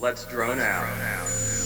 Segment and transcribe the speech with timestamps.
[0.00, 0.84] Let's drone out.
[0.84, 1.57] I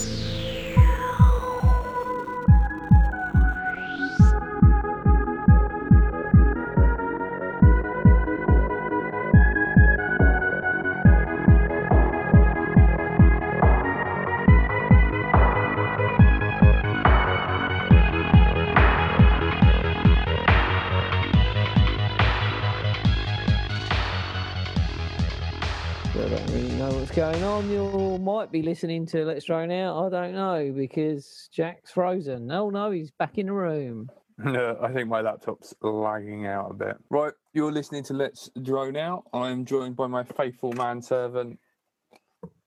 [27.61, 30.07] You might be listening to Let's Drone Out.
[30.07, 32.50] I don't know because Jack's frozen.
[32.50, 34.08] Oh no, he's back in the room.
[34.38, 36.96] No, I think my laptop's lagging out a bit.
[37.10, 39.24] Right, you're listening to Let's Drone Out.
[39.34, 41.58] I'm joined by my faithful manservant.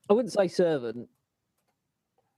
[0.10, 1.10] I wouldn't say servant.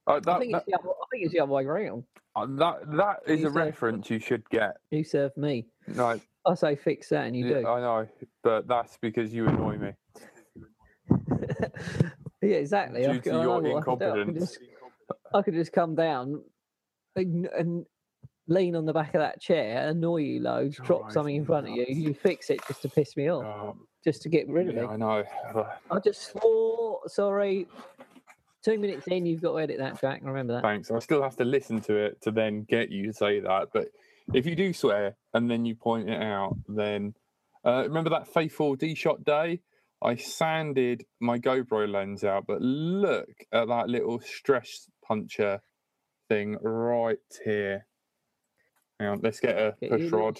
[0.07, 2.05] Uh, I think that, it's the other, I think it's the other way around.
[2.37, 4.77] uh, that, that is You a say- reference you should get.
[4.89, 5.67] You serve me.
[5.87, 7.67] No, I say fix that, and you yeah, do.
[7.67, 8.07] I know,
[8.43, 9.91] but that's because you annoy me
[12.41, 13.05] yeah, exactly.
[13.05, 13.71] I due c- to I your I could.
[13.71, 14.39] I incompetence.
[14.51, 14.59] just-
[15.33, 16.41] I could just come down
[17.15, 17.85] and, and
[18.47, 21.67] lean on the back of that chair, annoy you loads, drop Drive something in front
[21.67, 24.67] of you, you fix it just to piss me off, Um, just to get rid
[24.69, 24.87] of yeah, me.
[24.87, 25.23] I know.
[25.91, 27.01] I just swore.
[27.07, 27.67] Sorry.
[28.63, 30.21] Two minutes in, you've got to edit that, Jack.
[30.23, 30.63] Remember that.
[30.63, 30.91] Thanks.
[30.91, 33.69] I still have to listen to it to then get you to say that.
[33.71, 33.87] But
[34.33, 37.13] if you do swear and then you point it out, then
[37.63, 39.61] uh, remember that faithful D shot day?
[40.01, 45.61] I sanded my GoPro lens out, but look at that little stress puncher
[46.29, 47.87] thing right here.
[48.99, 50.39] Hang on, let's get a push rod.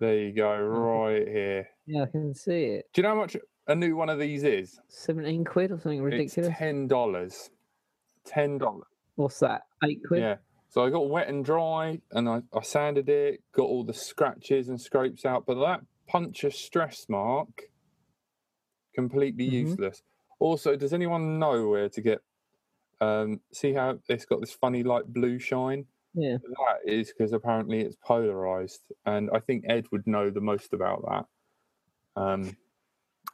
[0.00, 1.68] There you go, right here.
[1.86, 2.86] Yeah, I can see it.
[2.92, 4.78] Do you know how much a new one of these is?
[4.88, 6.48] 17 quid or something ridiculous.
[6.48, 7.50] It's ten dollars.
[8.24, 8.86] Ten dollars.
[9.16, 9.62] What's that?
[9.84, 10.22] Eight quid?
[10.22, 10.36] Yeah.
[10.70, 14.68] So I got wet and dry and I, I sanded it, got all the scratches
[14.68, 17.64] and scrapes out, but that puncture stress mark
[19.02, 19.52] completely Mhm.
[19.68, 20.02] useless.
[20.40, 22.20] Also, does anyone know where to get
[23.00, 25.86] um see how it's got this funny light blue shine?
[26.14, 26.38] Yeah.
[26.42, 31.00] That is because apparently it's polarized and I think Ed would know the most about
[31.08, 31.24] that.
[32.20, 32.56] Um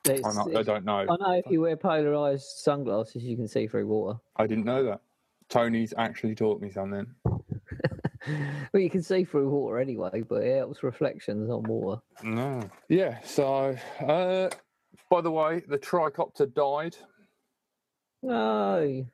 [0.07, 1.07] I, not, I don't know.
[1.09, 4.19] I know if you wear polarized sunglasses, you can see through water.
[4.37, 5.01] I didn't know that.
[5.49, 7.07] Tony's actually taught me something.
[7.25, 12.03] well, you can see through water anyway, but it helps reflections on water.
[12.23, 12.61] No.
[12.91, 14.51] Yeah, so uh
[15.10, 16.97] by the way, the tricopter died.
[18.22, 19.06] No.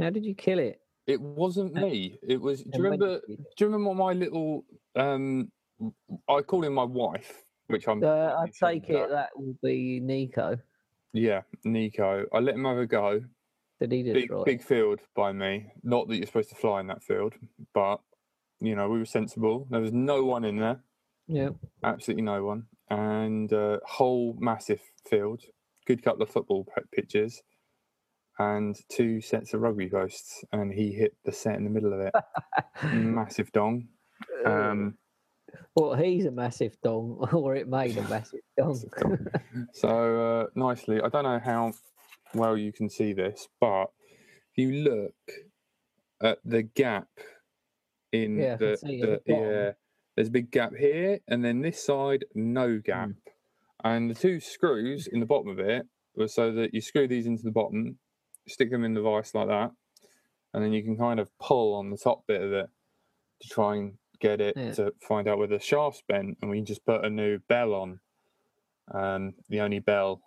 [0.00, 0.80] How did you kill it?
[1.06, 2.18] It wasn't me.
[2.26, 4.64] It was do you remember do you remember my little
[4.94, 5.50] um
[6.28, 10.58] I call him my wife, which I'm Uh, I take it that will be Nico.
[11.12, 12.26] Yeah, Nico.
[12.32, 13.22] I let him have a go.
[13.80, 14.44] Did he Big it?
[14.44, 15.72] big field by me.
[15.82, 17.34] Not that you're supposed to fly in that field,
[17.72, 18.00] but
[18.60, 19.66] you know, we were sensible.
[19.70, 20.80] There was no one in there.
[21.28, 21.50] Yeah.
[21.84, 25.42] absolutely no one, and uh, whole massive field,
[25.86, 27.42] good couple of football pitches,
[28.38, 32.00] and two sets of rugby posts, and he hit the set in the middle of
[32.00, 32.14] it.
[32.94, 33.88] massive dong.
[34.46, 34.96] Um,
[35.74, 38.82] well, he's a massive dong, or it made a massive dong.
[39.72, 41.72] so uh, nicely, I don't know how
[42.34, 43.86] well you can see this, but
[44.52, 45.14] if you look
[46.22, 47.08] at the gap
[48.12, 49.72] in Yeah, the, the the yeah,
[50.18, 53.10] there's a big gap here, and then this side no gap,
[53.84, 55.86] and the two screws in the bottom of it
[56.16, 58.00] were so that you screw these into the bottom,
[58.48, 59.70] stick them in the vise like that,
[60.52, 62.68] and then you can kind of pull on the top bit of it
[63.42, 64.72] to try and get it Yeah.
[64.72, 68.00] to find out where the shaft's bent, and we just put a new bell on.
[68.92, 70.20] Um, the only bell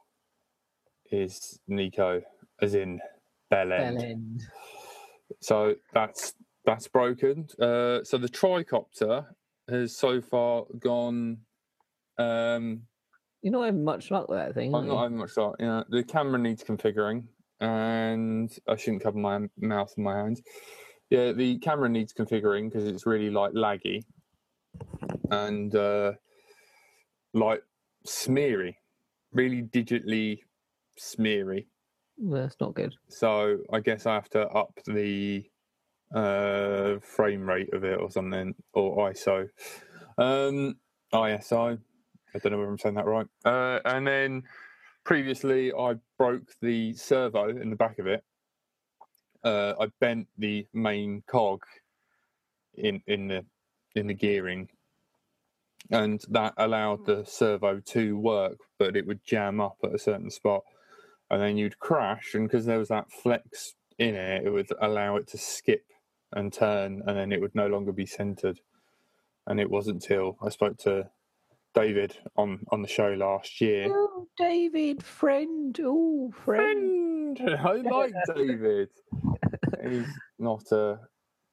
[1.12, 2.22] is Nico,
[2.62, 3.02] as in
[3.50, 3.98] bell end.
[3.98, 4.42] Bell end.
[5.42, 7.50] So that's that's broken.
[7.60, 9.26] Uh, so the tricopter
[9.70, 11.38] has so far gone.
[12.18, 12.84] Um,
[13.42, 14.74] You're not having much luck with that thing.
[14.74, 15.56] I'm not having much thought.
[15.60, 17.24] Yeah, the camera needs configuring,
[17.60, 20.42] and I shouldn't cover my mouth and my hands.
[21.10, 24.04] Yeah, the camera needs configuring because it's really like laggy
[25.30, 26.14] and uh,
[27.34, 27.62] like
[28.06, 28.76] smeary,
[29.34, 30.40] really digitally
[30.98, 31.68] smeary.
[32.18, 32.96] That's not good.
[33.10, 35.44] So I guess I have to up the
[36.16, 39.48] uh, frame rate of it or something, or ISO,
[40.18, 40.76] um,
[41.14, 41.78] ISO.
[42.34, 43.28] I don't know whether I'm saying that right.
[43.44, 44.44] Uh, and then
[45.04, 48.24] previously, I broke the servo in the back of it.
[49.44, 51.64] Uh, I bent the main cog
[52.76, 53.46] in in the
[53.96, 54.70] in the gearing,
[55.90, 60.30] and that allowed the servo to work, but it would jam up at a certain
[60.30, 60.64] spot
[61.32, 65.16] and then you'd crash and because there was that flex in it it would allow
[65.16, 65.86] it to skip
[66.34, 68.60] and turn and then it would no longer be centered
[69.48, 71.10] and it wasn't till i spoke to
[71.74, 75.78] david on on the show last year Oh, David, friend.
[75.84, 77.38] Oh, friend.
[77.38, 77.60] friend.
[77.60, 78.90] I like David.
[79.88, 80.08] He's
[80.40, 81.00] not a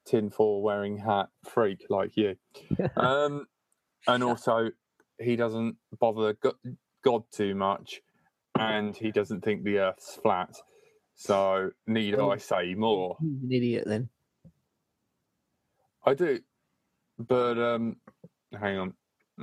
[0.07, 2.37] tinfoil wearing hat freak like you.
[2.97, 3.47] Um,
[4.07, 4.71] and also,
[5.21, 6.37] he doesn't bother
[7.05, 8.01] God too much,
[8.59, 10.55] and he doesn't think the Earth's flat.
[11.15, 13.17] So, need Well, I say more?
[13.21, 14.09] He's an idiot then.
[16.09, 16.41] I do,
[17.19, 17.97] but um,
[18.59, 18.95] hang on.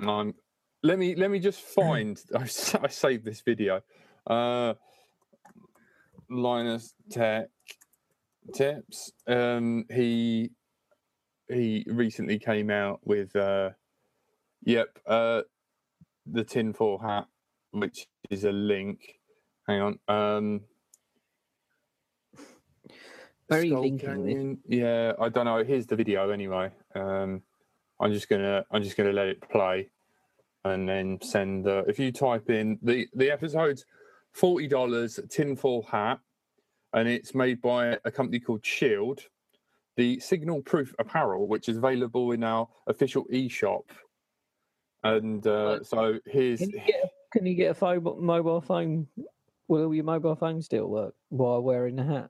[0.01, 0.33] Um,
[0.81, 2.19] let me let me just find.
[2.35, 3.81] I saved this video.
[4.25, 4.73] Uh,
[6.27, 7.49] Linus Tech
[8.51, 9.11] Tips.
[9.27, 10.49] Um, he
[11.47, 13.69] he recently came out with uh,
[14.63, 15.43] yep, uh,
[16.25, 17.27] the tinfoil hat,
[17.73, 19.19] which is a link.
[19.67, 19.99] Hang on.
[20.07, 20.61] Um,
[23.49, 24.09] Very Skull linking.
[24.09, 24.57] Canyon.
[24.67, 25.63] Yeah, I don't know.
[25.63, 26.71] Here's the video anyway.
[26.95, 27.41] Um,
[27.99, 29.89] I'm just gonna I'm just gonna let it play,
[30.63, 31.67] and then send.
[31.67, 33.85] Uh, if you type in the the episode's
[34.31, 36.19] forty dollars tinfoil hat,
[36.93, 39.21] and it's made by a company called Shield,
[39.95, 43.85] the signal proof apparel, which is available in our official e-shop.
[45.03, 49.07] And uh, so here's Can you get a, can you get a phone, mobile phone?
[49.67, 52.29] Will your mobile phone still work while wearing the hat?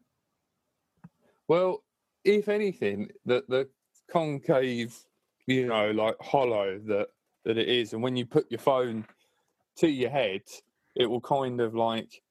[1.47, 1.83] Well,
[2.23, 3.69] if anything, the the
[4.11, 4.95] concave,
[5.47, 7.07] you know, like hollow that
[7.45, 9.05] that it is, and when you put your phone
[9.77, 10.41] to your head,
[10.95, 12.21] it will kind of like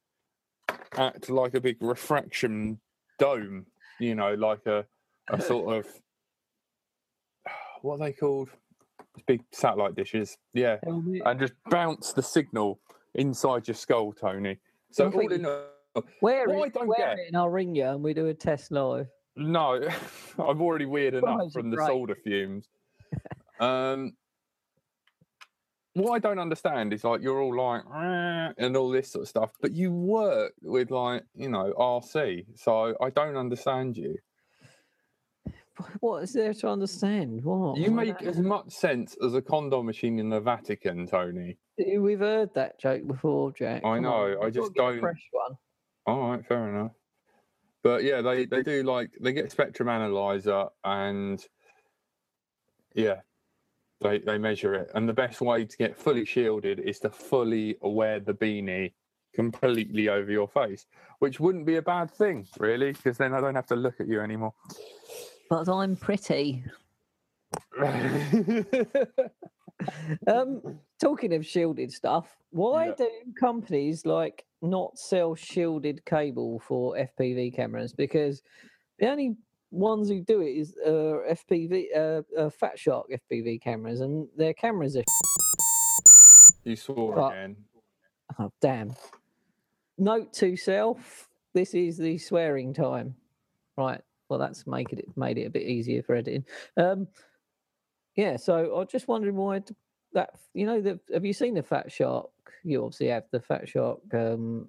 [0.97, 2.81] act like a big refraction
[3.19, 3.67] dome,
[4.01, 4.85] you know, like a
[5.29, 5.87] a sort of
[7.83, 8.49] what are they called?
[9.27, 12.81] Big satellite dishes, yeah, and just bounce the signal
[13.15, 14.59] inside your skull, Tony.
[14.91, 15.67] So all in all,
[16.21, 18.35] Wear what I don't wear get, it and I'll ring you and we do a
[18.35, 19.07] test live.
[19.37, 19.81] No,
[20.39, 22.69] I'm already weird enough from the solder fumes.
[23.61, 24.17] Um,
[25.93, 27.83] what I don't understand is like you're all like
[28.59, 32.97] and all this sort of stuff, but you work with like you know RC, so
[33.01, 34.17] I don't understand you.
[36.01, 37.45] What is there to understand?
[37.45, 41.57] What You make as much sense as a condom machine in the Vatican, Tony.
[41.79, 43.85] We've heard that joke before, Jack.
[43.85, 45.57] I Come know, on, I just to get a don't- Fresh one.
[46.07, 46.93] All right, fair enough.
[47.83, 51.45] But yeah, they they do like they get spectrum analyzer and
[52.95, 53.21] yeah,
[54.01, 54.91] they they measure it.
[54.95, 58.93] And the best way to get fully shielded is to fully wear the beanie
[59.35, 60.87] completely over your face,
[61.19, 64.09] which wouldn't be a bad thing, really, because then I don't have to look at
[64.09, 64.55] you anymore.
[65.51, 66.65] But I'm pretty.
[70.27, 72.95] Um, talking of shielded stuff, why Yeah.
[72.97, 77.93] do companies like not sell shielded cable for FPV cameras?
[77.93, 78.43] Because
[78.99, 79.37] the only
[79.71, 84.55] ones who do it is uh, FPV, uh, uh, Fat Shark FPV cameras, and their
[84.55, 85.03] cameras are.
[86.65, 87.57] you saw But- again.
[88.39, 88.95] Oh damn!
[89.99, 93.15] Note to self: This is the swearing time.
[93.77, 94.01] Right.
[94.29, 96.45] Well, that's making it made it a bit easier for editing.
[96.79, 97.07] Um,
[98.17, 98.37] yeah.
[98.37, 99.61] So I was just wondering why
[100.15, 100.31] that.
[100.55, 102.31] You know, the, have you seen the Fat Shark?
[102.63, 104.69] You obviously have the Fat Shark um,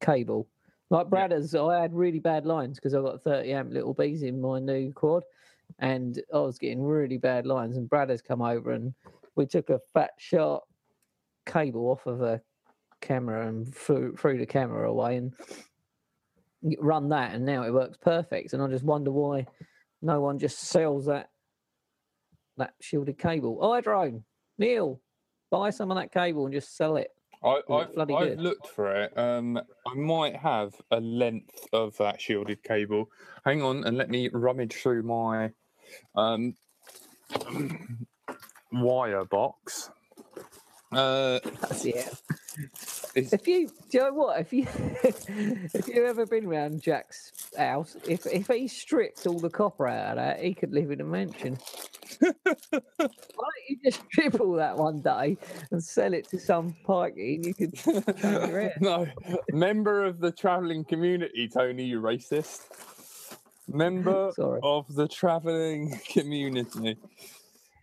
[0.00, 0.48] cable.
[0.90, 4.22] Like Brad Bradders, I had really bad lines because I got 30 amp little bees
[4.22, 5.24] in my new quad,
[5.80, 7.76] and I was getting really bad lines.
[7.76, 8.94] And Bradders come over and
[9.34, 10.62] we took a Fat Shark
[11.46, 12.40] cable off of a
[13.00, 15.32] camera and threw, threw the camera away and
[16.78, 19.46] run that and now it works perfect and i just wonder why
[20.02, 21.30] no one just sells that
[22.56, 24.24] that shielded cable oh drone
[24.58, 25.00] neil
[25.50, 27.10] buy some of that cable and just sell it
[27.44, 29.16] I, I've, I've looked for it.
[29.16, 33.10] Um, I might have a length of that shielded cable.
[33.44, 35.52] Hang on, and let me rummage through my
[36.16, 36.56] um,
[38.72, 39.90] wire box.
[40.90, 42.20] Uh, that's it
[43.14, 44.66] if you do you know what if you
[45.04, 50.10] if you've ever been round jack's house if if he stripped all the copper out
[50.10, 51.58] of that he could live in a mansion
[52.20, 55.36] why don't you just strip all that one day
[55.70, 58.74] and sell it to some pikey and you could change your hair.
[58.80, 59.06] no,
[59.52, 62.62] member of the travelling community, Tony, you racist.
[63.68, 64.60] Member Sorry.
[64.62, 66.96] of the travelling community.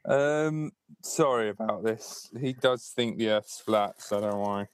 [0.06, 2.30] Um, sorry about this.
[2.40, 4.68] He does think the Earth's flat, so don't worry.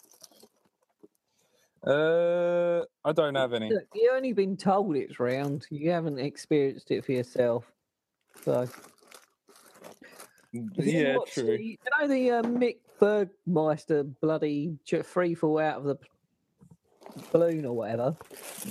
[1.86, 3.70] Uh, I don't have any.
[3.70, 5.66] Look, you've only been told it's round.
[5.70, 7.72] You haven't experienced it for yourself.
[8.44, 8.68] So
[10.52, 11.58] Yeah, true.
[11.58, 15.98] The, you know the uh, Mick Bergmeister bloody free fall out of the
[17.32, 18.16] balloon or whatever.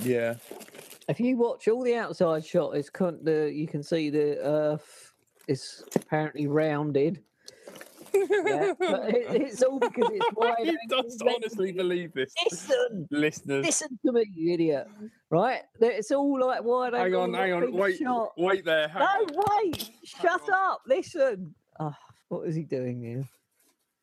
[0.01, 0.35] Yeah.
[1.07, 5.08] If you watch all the outside shot, it's con- the you can see the Earth
[5.49, 7.21] is apparently rounded,
[8.13, 10.55] Yeah, but it, it's all because it's wide.
[10.63, 12.33] you does honestly believe this.
[12.49, 14.87] Listen, Listeners, listen to me, you idiot.
[15.29, 15.61] Right?
[15.79, 18.31] It's all like wide hang on, hang on, wait, shot.
[18.37, 18.87] wait there.
[18.87, 19.45] hang No, on.
[19.63, 19.89] wait!
[20.03, 20.81] Shut up!
[20.87, 21.53] Listen.
[21.79, 21.93] Oh,
[22.29, 23.23] what is he doing here?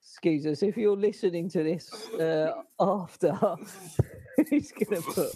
[0.02, 3.36] Excuse us if you're listening to this uh, after.
[4.50, 5.30] he's gonna put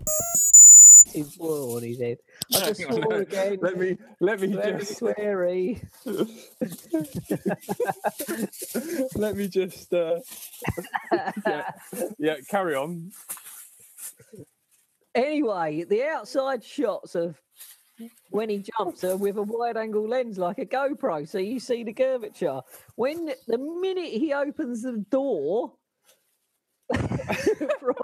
[1.12, 2.18] his boil on his head.
[2.54, 3.58] I just swore no, again.
[3.60, 5.82] Let me, let me Very just, sweary.
[9.16, 10.20] let me just, uh,
[11.46, 11.70] yeah,
[12.18, 13.10] yeah, carry on.
[15.14, 17.40] Anyway, the outside shots of
[18.30, 21.84] when he jumps are with a wide angle lens like a GoPro, so you see
[21.84, 22.62] the curvature.
[22.94, 25.74] When the minute he opens the door,
[26.92, 27.94] from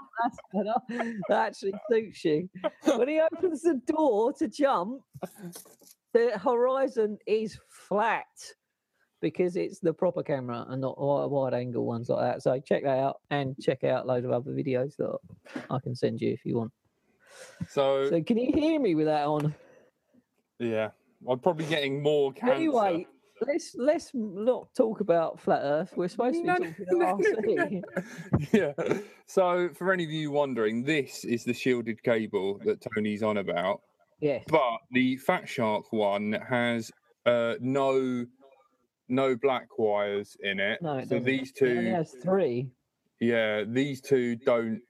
[0.53, 0.81] that
[1.29, 2.49] that actually suits you.
[2.83, 5.01] When he opens the door to jump,
[6.13, 8.25] the horizon is flat
[9.21, 12.41] because it's the proper camera and not wi- wide angle ones like that.
[12.43, 15.17] So check that out and check out a load of other videos that
[15.69, 16.71] I can send you if you want.
[17.67, 19.53] So, So can you hear me with that on?
[20.59, 20.89] yeah,
[21.27, 22.53] I'm probably getting more cancer.
[22.55, 23.07] Anyway,
[23.45, 25.93] let's let's not talk about flat Earth.
[25.95, 27.83] We're supposed to be No, talking no, about no, RC.
[28.53, 28.97] yeah.
[29.25, 33.81] So, for any of you wondering, this is the shielded cable that Tony's on about.
[34.19, 34.43] Yes.
[34.47, 36.91] But the Fat Shark one has
[37.25, 38.25] uh, no
[39.09, 40.81] no black wires in it.
[40.81, 41.23] No, it so doesn't.
[41.25, 42.69] these It only two, has three.
[43.21, 44.81] yeah, these two don't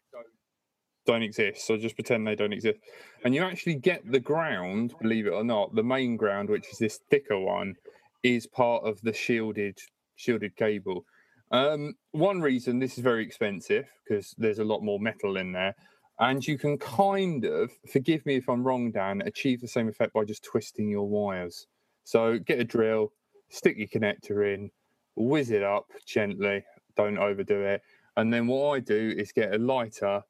[1.06, 1.66] don't exist.
[1.66, 2.80] So just pretend they don't exist.
[3.24, 6.77] And you actually get the ground, believe it or not, the main ground, which is
[6.77, 7.75] this thicker one,
[8.24, 9.80] is part of the shielded
[10.16, 11.06] shielded cable.
[11.52, 15.76] Um, one reason this is very expensive because there's a lot more metal in there,
[16.20, 20.14] and you can kind of, forgive me if I'm wrong, Dan, achieve the same effect
[20.14, 21.68] by just twisting your wires.
[22.04, 23.14] So get a drill,
[23.50, 24.72] stick your connector in,
[25.16, 27.82] whiz it up gently, don't overdo it,
[28.18, 30.22] and then what I do is get a lighter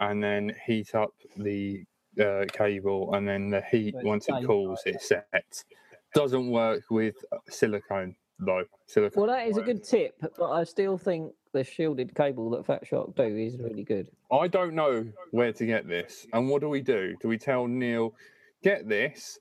[0.00, 1.84] and then heat up the
[2.20, 5.64] uh, cable, and then the heat So once it cools, it sets.
[6.14, 7.16] Doesn't work with
[7.48, 8.64] silicone though.
[8.86, 9.26] Silicone.
[9.26, 12.86] Well, that is a good tip, but I still think the shielded cable that Fat
[12.86, 14.08] Shark do is really good.
[14.32, 16.26] I don't know where to get this.
[16.32, 17.14] And what do we do?
[17.20, 18.14] Do we tell Neil,
[18.62, 19.38] get this?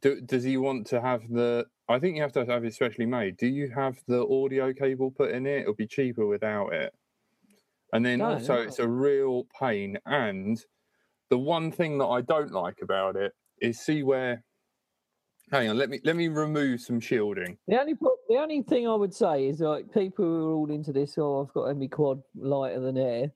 [0.00, 1.66] Do, does he want to have the?
[1.88, 3.36] I think you have to have it specially made.
[3.36, 5.62] Do you have the audio cable put in it?
[5.62, 6.92] It'll be cheaper without it.
[7.92, 8.62] And then No, also, no.
[8.62, 9.98] it's a real pain.
[10.06, 10.58] And
[11.28, 14.42] the one thing that I don't like about it is see where.
[15.52, 17.58] Hang on, let me let me remove some shielding.
[17.68, 20.70] The only pro- the only thing I would say is like people who are all
[20.70, 23.30] into this, oh, I've got to quad lighter than air,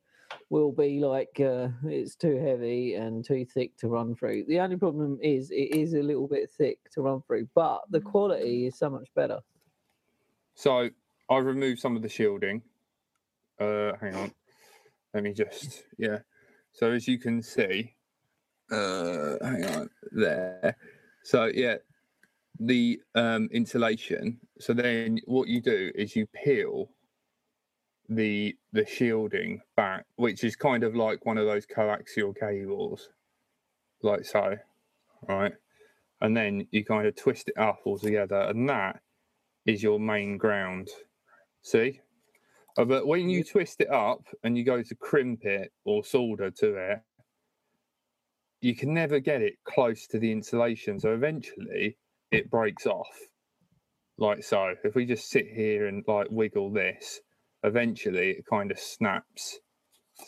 [0.49, 4.44] will be like uh, it's too heavy and too thick to run through.
[4.49, 8.00] The only problem is it is a little bit thick to run through, but the
[8.00, 9.40] quality is so much better.
[10.54, 10.88] So
[11.28, 12.62] I've removed some of the shielding.
[13.61, 14.32] Uh, hang on.
[15.12, 16.20] Let me just yeah.
[16.73, 17.94] So as you can see,
[18.73, 20.78] uh, hang on there.
[21.23, 21.76] So yeah,
[22.60, 24.38] the um, insulation.
[24.60, 26.90] So then what you do is you peel
[28.08, 33.08] the the shielding back, which is kind of like one of those coaxial cables,
[34.02, 34.56] like so,
[35.28, 35.52] right?
[36.20, 39.00] And then you kind of twist it up all together, and that
[39.66, 40.88] is your main ground.
[41.62, 42.00] See?
[42.78, 46.50] Uh, but when you twist it up and you go to crimp it or solder
[46.50, 46.98] to it,
[48.60, 51.00] you can never get it close to the insulation.
[51.00, 51.96] So eventually
[52.30, 53.09] it breaks off.
[54.18, 54.75] Like so.
[54.85, 57.21] If we just sit here and like wiggle this,
[57.62, 59.59] eventually it kind of snaps.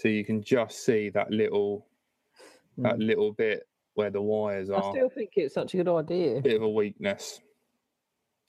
[0.00, 1.87] So you can just see that little
[2.76, 3.07] that Mm.
[3.07, 4.85] little bit where the wires are.
[4.85, 6.40] I still think it's such a good idea.
[6.40, 7.40] bit of a weakness.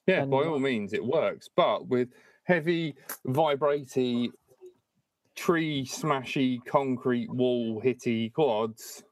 [0.06, 1.50] Yeah, And by all means, it works.
[1.56, 2.10] But with
[2.44, 2.96] heavy,
[3.28, 4.30] vibratey,
[5.36, 9.04] tree smashy, concrete wall hitty quads,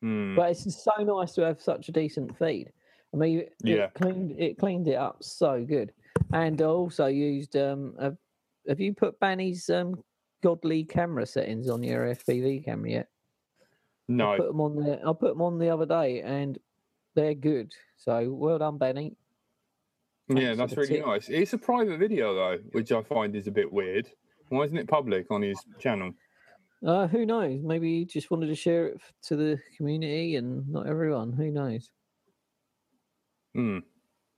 [0.00, 2.70] hmm, But it's so nice to have such a decent feed.
[3.14, 3.86] I mean, it Yeah.
[3.90, 5.92] cleaned it cleaned it up so good.
[6.32, 8.12] And I also used um, a,
[8.68, 10.02] have you put Benny's um,
[10.42, 13.08] godly camera settings on your FPV camera yet?
[14.08, 15.00] I no, put them on there.
[15.08, 16.58] I put them on the other day, and
[17.14, 17.72] they're good.
[17.96, 19.16] So well done, Benny.
[20.28, 21.06] yeah, thanks for that's really tip.
[21.06, 21.28] nice.
[21.28, 24.10] It's a private video though, which I find is a bit weird.
[24.48, 26.12] Why isn't it public on his channel?
[26.84, 27.62] Uh, who knows?
[27.62, 31.32] Maybe he just wanted to share it to the community and not everyone.
[31.32, 31.88] Who knows?
[33.54, 33.78] Hmm.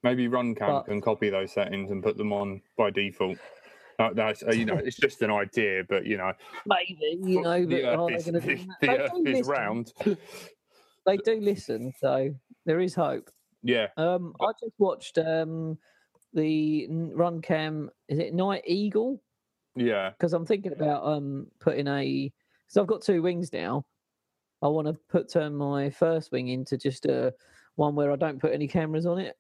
[0.03, 3.39] Maybe RunCam But- can copy those settings and put them on by default.
[3.99, 6.31] Uh, that's uh, you know, it's just an idea, but you know,
[6.67, 8.77] Maybe you know, but the are Earth they is, going to the, do that?
[8.81, 9.53] the They Earth do is listen.
[9.53, 9.93] round.
[11.07, 12.35] They do listen, so
[12.67, 13.31] there is hope.
[13.63, 15.79] yeah, Um, I just watched um
[16.35, 17.91] the run cam.
[18.09, 19.23] Is it Night Eagle?
[19.77, 20.11] Yeah.
[20.11, 22.31] Because I'm thinking about um putting a.
[22.69, 23.87] So I've got two wings now.
[24.63, 27.33] I want to put turn my first wing into just a
[27.77, 29.37] one where I don't put any cameras on it,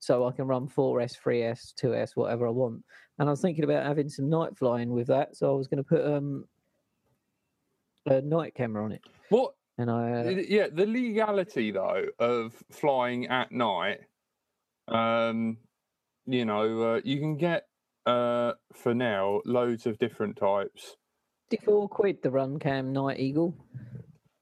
[0.00, 2.84] so I can run 4S, 3S, 2S, whatever I want.
[3.18, 5.82] And I was thinking about having some night flying with that, so I was going
[5.82, 6.44] to put um
[8.06, 9.02] a night camera on it.
[9.30, 9.54] What?
[9.78, 14.00] And I uh, Yeah, the legality though of flying at night.
[14.88, 15.58] Um,
[16.26, 17.66] you know, uh, you can get
[18.06, 20.96] uh for now loads of different types.
[21.50, 23.54] 54 quid the run cam night eagle.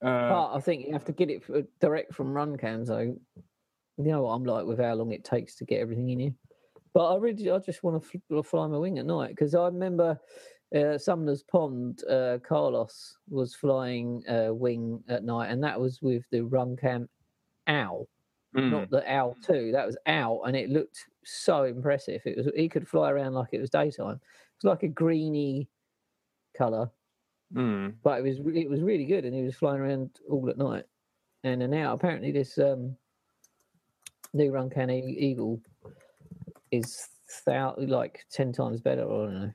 [0.07, 2.89] Uh, But I think you have to get it f- direct from run cams.
[2.89, 3.19] So you
[3.99, 6.35] know what I'm like with how long it takes to get everything in here.
[6.93, 10.19] But I really, I just want to fly my wing at night because I remember
[10.75, 12.03] uh, Sumner's Pond.
[12.09, 17.09] Uh, Carlos was flying uh, wing at night, and that was with the run cam
[17.67, 18.09] owl,
[18.57, 19.73] mm, not the owl two.
[19.73, 22.23] That was owl, and it looked so impressive.
[22.25, 24.15] It was he could fly around like it was daytime.
[24.17, 25.69] It was like a greeny
[26.57, 26.91] color,
[27.55, 27.95] mm.
[28.03, 30.59] but it was re- it was really good, and he was flying around all at
[30.59, 30.85] night.
[31.45, 32.97] And now apparently this um,
[34.33, 35.61] new run cam E- eagle
[36.73, 37.09] is
[37.45, 39.03] thou- like ten times better.
[39.03, 39.53] I don't know,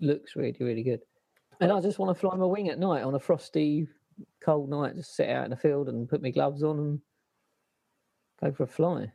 [0.00, 1.00] It looks really really good.
[1.60, 3.86] And I just want to fly my wing at night on a frosty,
[4.44, 4.96] cold night.
[4.96, 7.00] Just sit out in the field and put my gloves on and
[8.42, 9.12] go for a fly.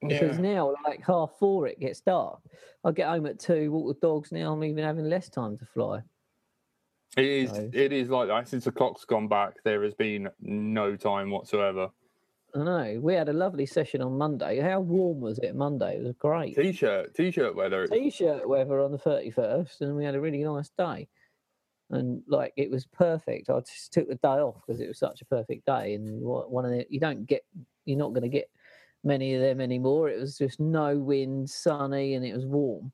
[0.00, 0.42] Because Yeah.
[0.54, 2.40] now, like half four, it gets dark.
[2.84, 4.32] I get home at two, walk the dogs.
[4.32, 6.00] Now I'm even having less time to fly.
[7.16, 7.50] It is.
[7.50, 8.48] So- It is like that.
[8.48, 11.90] Since the clock's gone back, there has been no time whatsoever.
[12.54, 13.00] I know.
[13.00, 14.58] We had a lovely session on Monday.
[14.58, 15.98] How warm was it Monday?
[15.98, 16.56] It was great.
[16.56, 17.86] T-shirt, t-shirt weather.
[17.86, 21.06] T-shirt weather on the thirty first, and we had a really nice day.
[21.90, 23.50] And like it was perfect.
[23.50, 25.94] I just took the day off because it was such a perfect day.
[25.94, 27.44] And one of the you don't get,
[27.84, 28.48] you're not going to get
[29.04, 30.08] many of them anymore.
[30.08, 32.90] It was just no wind, sunny, and it was warm.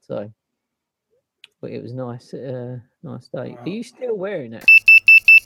[0.00, 0.30] So,
[1.64, 2.34] but it was nice.
[2.34, 3.56] Uh, nice day.
[3.58, 4.66] Are you still wearing it?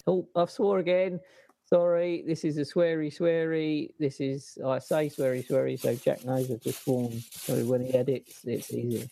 [0.05, 1.21] Oh, I've swore again.
[1.67, 3.91] Sorry, this is a sweary sweary.
[4.01, 7.21] This is I say sweary sweary, so Jack knows I've just sworn.
[7.31, 9.07] So when he edits, it's easier.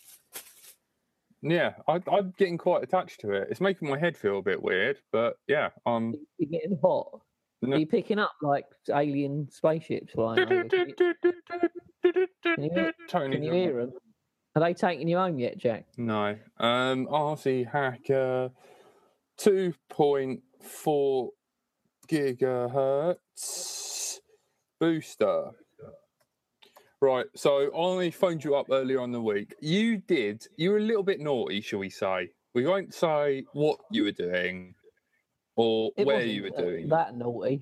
[1.42, 3.48] Yeah, I, I'm getting quite attached to it.
[3.52, 7.20] It's making my head feel a bit weird, but yeah, um, You're getting hot.
[7.62, 7.76] No.
[7.76, 10.40] Are you picking up like alien spaceships flying?
[10.40, 10.64] over?
[10.64, 12.26] Can you,
[12.58, 13.92] you hear- Tony, can you hear them?
[14.56, 15.84] Are they taking you home yet, Jack?
[15.98, 16.34] No.
[16.58, 18.50] Um, RC Hacker,
[19.36, 21.32] two point four
[22.08, 23.16] gigahertz
[24.80, 25.50] booster.
[27.02, 27.26] Right.
[27.34, 29.54] So I phoned you up earlier on the week.
[29.60, 30.46] You did.
[30.56, 32.30] You were a little bit naughty, shall we say?
[32.54, 34.74] We won't say what you were doing
[35.56, 36.88] or It where you were doing.
[36.88, 37.60] that naughty.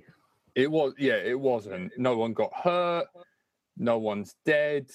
[0.55, 1.91] It was, yeah, it wasn't.
[1.99, 3.07] No one got hurt.
[3.77, 4.87] No one's dead.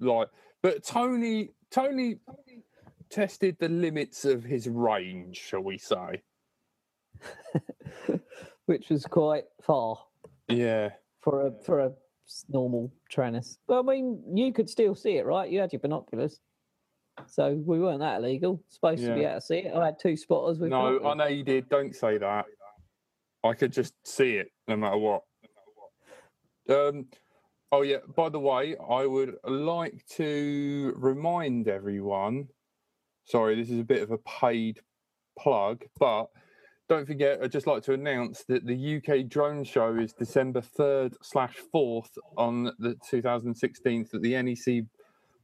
[0.00, 0.28] Like,
[0.62, 2.16] but Tony, Tony
[3.10, 6.22] tested the limits of his range, shall we say?
[8.66, 9.98] which was quite far
[10.48, 10.90] Yeah,
[11.20, 11.92] for a for a
[12.48, 13.58] normal Taranis.
[13.66, 15.50] Well, I mean, you could still see it, right?
[15.50, 16.40] You had your binoculars,
[17.26, 18.62] so we weren't that illegal.
[18.68, 19.30] Supposed to be Yeah.
[19.30, 19.74] able to see it.
[19.74, 20.70] I had two spotters with.
[20.70, 21.68] no, I know you did.
[21.68, 22.44] Don't say that.
[23.44, 25.22] I could just see it no matter what.
[26.68, 27.06] Um.
[27.70, 27.98] Oh yeah.
[28.16, 32.48] By the way, I would like to remind everyone.
[33.24, 34.80] Sorry, this is a bit of a paid
[35.38, 36.28] plug, but
[36.88, 37.40] don't forget.
[37.42, 42.16] I'd just like to announce that the UK Drone Show is December third slash fourth
[42.38, 44.84] on the 2016 at the NEC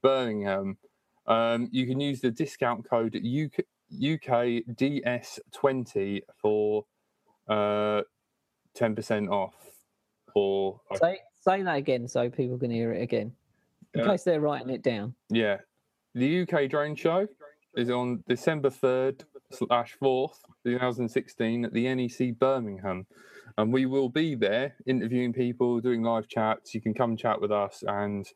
[0.03, 0.79] Birmingham.
[1.27, 3.65] Um, you can use the discount code UK,
[4.01, 6.87] UKDS20 for
[7.49, 8.01] uh,
[8.77, 9.55] 10% off.
[10.35, 13.33] Or Say say that again so people can hear it again,
[13.95, 14.07] in Yeah.
[14.07, 15.15] case they're writing it down.
[15.29, 15.59] yeah,
[16.15, 17.29] the UK Drone Show
[17.77, 23.07] is on December 3rd slash 4th, 2016 at the NEC Birmingham.
[23.59, 26.75] And we will be there interviewing people, doing live chats.
[26.75, 28.27] You can come chat with us and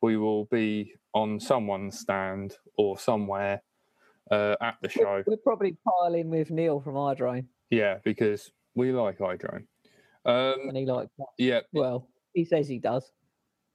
[0.00, 3.62] we will be on someone's stand or somewhere
[4.30, 5.22] uh, at the show.
[5.26, 9.66] We're probably piling with Neil from iDrone, Yeah, because we like iDrone.
[10.24, 11.10] Um, and he likes.
[11.18, 11.26] that.
[11.38, 13.10] yeah, Well, he says he does.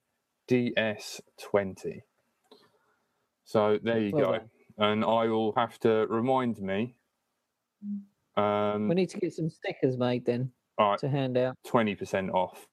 [3.44, 4.32] So there you Well go.
[4.32, 4.50] done.
[4.78, 6.96] And I will have to remind me.
[8.36, 11.56] Um, We need to get some stickers made then all right, to hand out.
[11.66, 12.66] 20% off.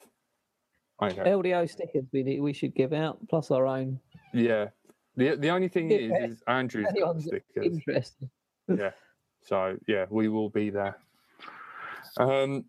[1.01, 1.21] Okay.
[1.21, 3.99] LDO stickers we need, we should give out plus our own.
[4.33, 4.69] Yeah.
[5.15, 7.65] The the only thing is, is Andrew's got stickers.
[7.65, 8.29] Interesting.
[8.67, 8.91] Yeah.
[9.41, 10.97] So yeah, we will be there.
[12.17, 12.65] Um,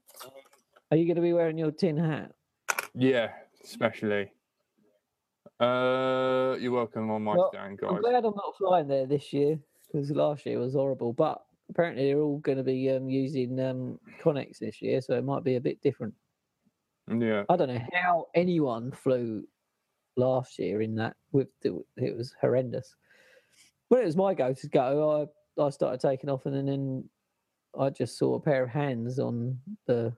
[0.90, 2.32] Are you going to be wearing your tin hat?
[2.94, 3.30] yeah,
[3.62, 4.30] especially.
[5.60, 9.58] Uh, you're welcome on my Well, stand, I'm glad I'm not flying there this year
[9.86, 11.12] because last year was horrible.
[11.12, 15.24] But apparently they're all going to be um, using um, Connex this year, so it
[15.24, 16.14] might be a bit different.
[17.08, 19.46] Yeah, I don't know how anyone flew
[20.16, 21.16] last year in that.
[21.32, 22.94] With the, it was horrendous.
[23.88, 27.08] When it was my go to go, I I started taking off, and then, then
[27.78, 30.12] I just saw a pair of hands on the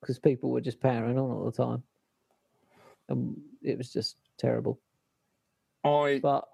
[0.00, 1.82] because people were just powering on all the time,
[3.08, 4.80] and it was just terrible.
[5.84, 6.48] I But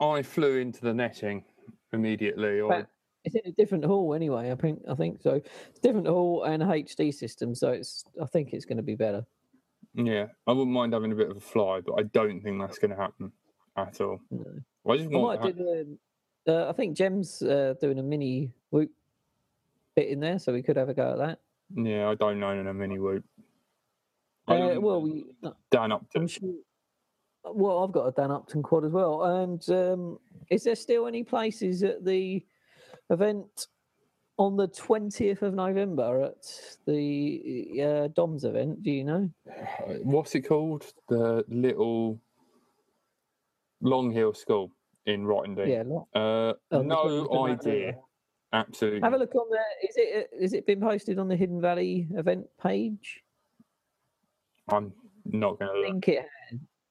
[0.00, 1.44] I flew into the netting
[1.92, 2.60] immediately.
[2.66, 2.88] But-
[3.24, 4.50] it's in a different hall anyway.
[4.50, 5.42] I think I think so.
[5.68, 9.26] It's different hall and HD system, so it's I think it's going to be better.
[10.06, 12.78] Yeah, I wouldn't mind having a bit of a fly, but I don't think that's
[12.78, 13.32] going to happen
[13.76, 14.20] at all.
[14.30, 14.44] No.
[14.88, 15.42] I just I want.
[15.42, 15.62] might do
[16.44, 16.52] the.
[16.52, 18.90] Uh, I think Jem's uh, doing a mini whoop
[19.94, 21.40] bit in there, so we could have a go at that.
[21.74, 23.24] Yeah, I don't own a mini whoop.
[24.46, 25.26] Uh, well, we,
[25.70, 26.26] Dan Upton.
[26.26, 26.54] Sure.
[27.44, 29.22] Well, I've got a Dan Upton quad as well.
[29.24, 30.18] And um,
[30.50, 32.44] is there still any places at the
[33.10, 33.66] event
[34.38, 36.46] on the 20th of November at
[36.86, 38.82] the uh, Dom's event?
[38.82, 39.30] Do you know?
[39.48, 40.84] Uh, What's it called?
[41.08, 42.20] The little
[43.80, 44.70] Long Hill School
[45.06, 45.68] in Rottingdean.
[46.14, 46.20] Yeah.
[46.20, 47.70] Uh, oh, no 20th of November.
[47.70, 47.94] idea.
[48.52, 49.00] Absolutely.
[49.00, 49.60] Have a look on there.
[49.88, 50.30] Is it?
[50.40, 53.20] Is it been posted on the Hidden Valley event page?
[54.70, 54.92] I'm
[55.26, 55.82] not going to.
[55.92, 56.26] think it.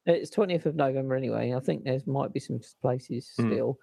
[0.06, 1.54] It's 20th of November anyway.
[1.54, 3.52] I think there might be some places Hmm.
[3.52, 3.80] still.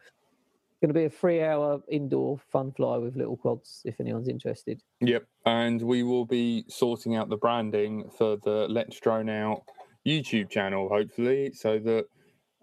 [0.85, 3.81] Going to be a three-hour indoor fun fly with little quads.
[3.87, 4.83] If anyone's interested.
[5.01, 5.25] Yep.
[5.47, 9.63] And we will be sorting out the branding for the Let's Drone Out
[10.07, 12.05] YouTube channel, hopefully, so that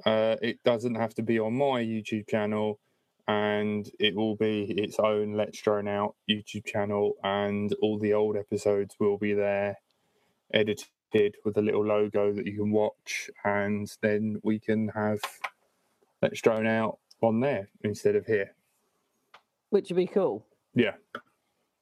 [0.06, 2.80] uh, it doesn't have to be on my YouTube channel
[3.28, 7.14] and it will be its own Let's Drone Out YouTube channel.
[7.24, 9.80] And all the old episodes will be there,
[10.54, 13.32] edited with a little logo that you can watch.
[13.44, 15.22] And then we can have
[16.22, 18.54] Let's Drone Out on there instead of here.
[19.70, 20.46] which would be cool.
[20.76, 20.96] Yeah.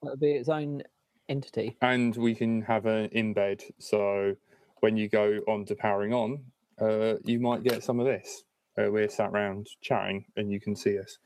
[0.04, 0.84] That would be its own
[1.28, 1.78] entity.
[1.82, 4.36] and we can have an embed so
[4.80, 6.44] when you go on to powering on
[6.82, 8.44] uh, you might get some of this
[8.80, 11.20] uh, we're sat around chatting and you can see us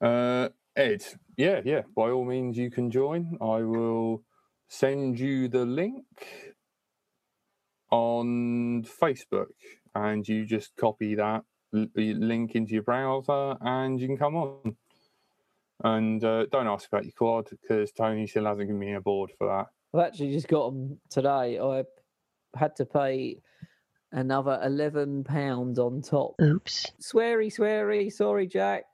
[0.00, 1.04] uh, ed
[1.36, 4.22] yeah yeah by all means you can join i will
[4.68, 6.06] send you the link
[7.90, 9.52] on facebook
[9.94, 11.42] and you just copy that
[11.94, 14.76] link into your browser and you can come on
[15.82, 19.32] and uh, don't ask about your quad because Tony still hasn't given me a board
[19.38, 19.66] for that.
[19.94, 21.58] I've actually just got them today.
[21.58, 21.84] I
[22.56, 23.38] had to pay
[24.12, 26.34] another eleven pounds on top.
[26.40, 26.86] Oops.
[27.00, 28.12] Sweary, sweary.
[28.12, 28.84] Sorry, Jack.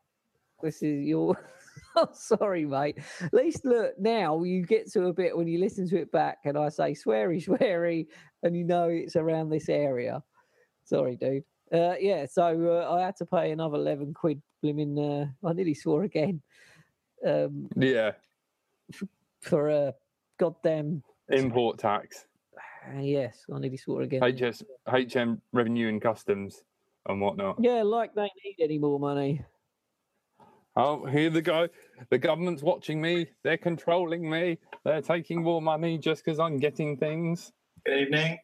[0.63, 1.37] This is your.
[1.97, 2.99] oh, sorry, mate.
[3.23, 4.43] At least look now.
[4.43, 7.45] You get to a bit when you listen to it back, and I say sweary,
[7.47, 8.07] sweary,
[8.43, 10.23] and you know it's around this area.
[10.85, 11.45] Sorry, dude.
[11.73, 14.43] Uh, yeah, so uh, I had to pay another eleven quid.
[14.63, 16.43] Blimmin', uh, I nearly swore again.
[17.27, 18.13] Um, Yeah,
[19.41, 19.95] for a
[20.39, 22.27] goddamn import tax,
[22.89, 24.23] uh, yes, I nearly swore again.
[24.23, 26.65] HS, HM revenue and customs
[27.07, 27.57] and whatnot.
[27.61, 29.45] Yeah, like they need any more money.
[30.77, 31.69] Oh, here they go.
[32.11, 33.27] The government's watching me.
[33.43, 34.59] They're controlling me.
[34.85, 37.53] They're taking more money just because I'm getting things.
[37.87, 38.39] Good evening.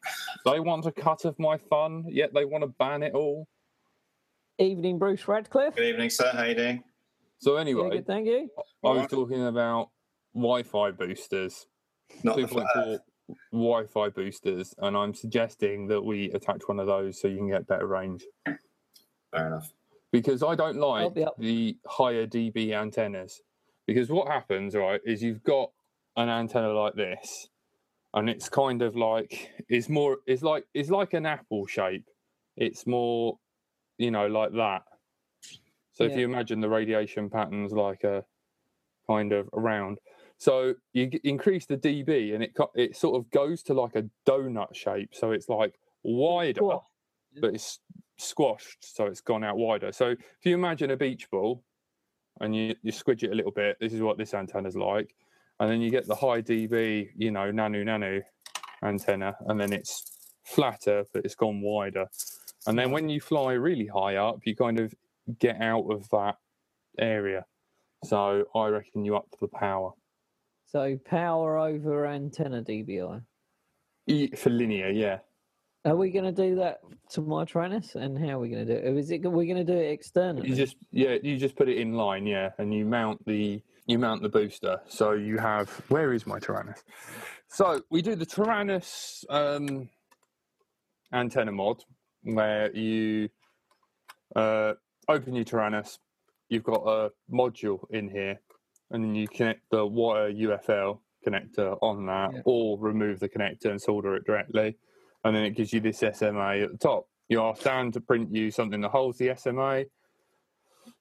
[0.45, 3.47] They want a cut of my fun, yet they want to ban it all.
[4.57, 5.75] Evening, Bruce Radcliffe.
[5.75, 6.31] Good evening, sir.
[6.33, 6.83] How you doing?
[7.39, 8.49] So Yeah, anyway, good, thank you.
[8.83, 9.89] I was talking about
[10.33, 11.67] Wi-Fi boosters.
[12.23, 13.01] Not the 2.4 flat.
[13.51, 17.67] Wi-Fi boosters, and I'm suggesting that we attach one of those so you can get
[17.67, 18.23] better range.
[18.45, 19.71] Fair enough.
[20.11, 23.41] Because I don't like the higher dB antennas.
[23.85, 25.71] Because what happens, right, is you've got
[26.15, 27.49] an antenna like this,
[28.17, 32.05] and it's kind of like it's more it's like it's like an apple shape.
[32.55, 33.37] It's more,
[33.99, 34.81] you know, like that.
[35.93, 38.23] So if you imagine the radiation patterns like a
[39.07, 39.99] kind of around,
[40.39, 44.05] so you g- increase the dB and it it sort of goes to like a
[44.27, 45.09] donut shape.
[45.13, 46.83] So it's like wider, Squash.
[47.39, 47.79] but it's
[48.17, 49.91] squashed, so it's gone out wider.
[49.91, 51.63] So if you imagine a beach ball
[52.41, 55.13] and you you squidge it a little bit, this is what this antenna's like,
[55.59, 58.21] and then you get the high dB, you know, nanu nanu
[58.83, 60.03] antenna, and then it's
[60.43, 62.05] flatter, but it's gone wider.
[62.67, 64.93] And then when you fly really high up, you kind of
[65.39, 66.35] get out of that
[66.99, 67.45] area.
[68.03, 69.91] So I reckon you up to the power
[70.65, 73.21] So power over antenna DBI.
[74.07, 75.19] E- for linear, yeah.
[75.85, 76.79] Are we going to do that
[77.11, 77.95] to my Taranis?
[77.95, 78.97] And how are we going to do it?
[78.97, 79.21] Is it?
[79.23, 80.49] we're going to do it externally?
[80.49, 83.97] You just yeah, you just put it in line, yeah, and you mount the you
[83.97, 84.79] mount the booster.
[84.87, 86.83] So you have where is my Taranis?
[87.47, 89.89] So we do the Taranis um,
[91.13, 91.83] antenna mod
[92.23, 93.29] where you
[94.35, 94.73] uh,
[95.07, 95.97] open your Taranis.
[96.49, 98.39] You've got a module in here,
[98.91, 102.41] and then you connect the wire UFL connector on that, Yeah.
[102.45, 104.77] or remove the connector and solder it directly,
[105.23, 107.07] and then it gives you this SMA at the top.
[107.29, 109.85] You ask Dan to print you something that holds the SMA.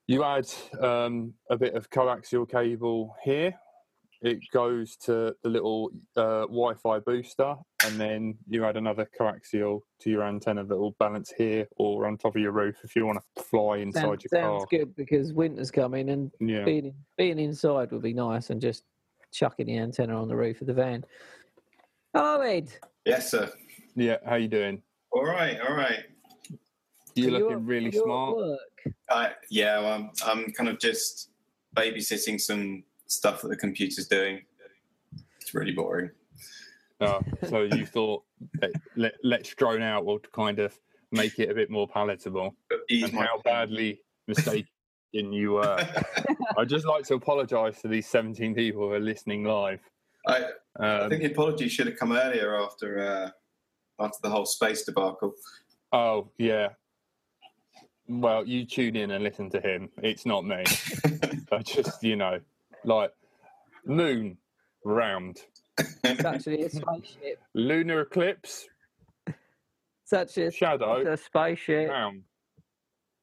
[0.08, 0.46] You add
[0.80, 3.52] um, a bit of coaxial cable here.
[4.22, 10.10] It goes to the little uh, Wi-Fi booster, and then you add another coaxial to
[10.10, 13.18] your antenna that will balance here or on top of your roof if you want
[13.36, 14.78] to fly inside Sounds, your sounds car.
[14.78, 16.64] good because winter's coming and Yeah.
[16.64, 18.84] being being inside would be nice and just
[19.32, 21.04] chucking the antenna on the roof of the van.
[22.14, 22.72] Oh, Ed,
[23.04, 23.52] Yes, sir.
[23.96, 24.82] Yeah, how you doing?
[25.10, 26.04] All right, all right.
[27.14, 28.58] You're are you looking at- really are you at smart.
[29.10, 31.30] I, yeah, well, I'm, I'm kind of just
[31.76, 34.42] babysitting some stuff that the computer's doing.
[35.40, 36.10] It's really boring.
[37.00, 38.24] Oh, so you thought
[38.96, 40.76] let, let's drone out will kind of
[41.12, 42.54] make it a bit more palatable.
[42.90, 44.66] And how badly mistaken
[45.12, 45.86] you were.
[46.58, 49.80] I'd just like to apologise to these 17 people who are listening live.
[50.26, 50.46] I,
[50.80, 53.30] I Um, think the apology should have come earlier after uh,
[54.04, 55.34] after the whole space debacle.
[55.92, 56.70] oh, yeah.
[58.08, 59.88] Well, you tune in and listen to him.
[60.02, 60.64] It's not me.
[61.52, 62.40] I just, you know,
[62.84, 63.12] like
[63.84, 64.38] moon
[64.84, 65.38] round,
[66.04, 67.40] It's actually a spaceship.
[67.54, 68.66] lunar eclipse,
[69.26, 71.90] It's actually a, shadow, it's a spaceship.
[71.90, 72.22] round.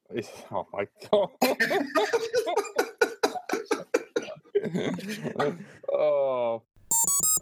[0.09, 1.29] It's, oh my god.
[5.91, 6.61] oh,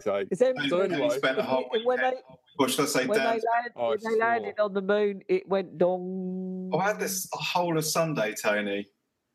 [0.01, 0.27] sake.
[0.31, 2.13] It's them, So anyway- spent a whole when they
[2.57, 3.27] What should I say, when they, Dan?
[3.33, 6.69] land, Oh, when they landed on the moon, it went dong.
[6.73, 8.87] Oh, I had this whole of Sunday, Tony.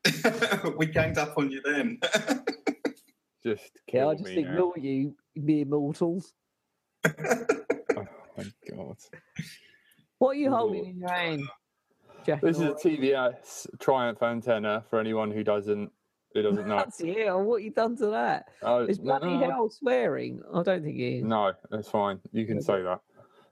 [0.76, 1.98] we ganged up on you then.
[3.44, 4.50] Just Yeah, kill I just me now.
[4.50, 6.33] ignore you, mere mortals.
[7.05, 7.12] Oh
[8.37, 8.96] my god.
[10.18, 10.57] What are you Ooh.
[10.57, 11.42] holding in your hand,
[12.24, 12.40] Jack?
[12.40, 15.90] This is a TBS Triumph antenna for anyone who doesn't
[16.37, 16.77] who doesn't know.
[16.77, 17.42] That's hell.
[17.42, 18.49] What you done to that?
[18.62, 20.42] Oh, Is no, bloody no, hell swearing?
[20.53, 21.25] I don't think it is.
[21.25, 22.20] no, that's fine.
[22.33, 23.01] You can say that.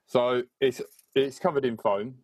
[0.07, 0.81] So it's
[1.15, 2.15] it's covered in foam.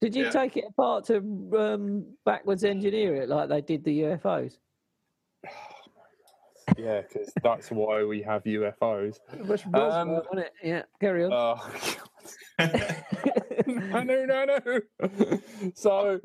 [0.00, 0.30] Did you Yeah.
[0.30, 1.16] take it apart to
[1.58, 4.58] um, backwards engineer it like they did the UFOs?
[6.78, 9.18] Yeah, because that's why we have UFOs.
[9.32, 10.52] It was Roswell, Um, wasn't it?
[10.62, 11.32] Yeah, carry on.
[11.32, 11.70] Oh,
[13.66, 14.46] no, no, no,
[15.00, 15.40] no.
[15.74, 16.20] so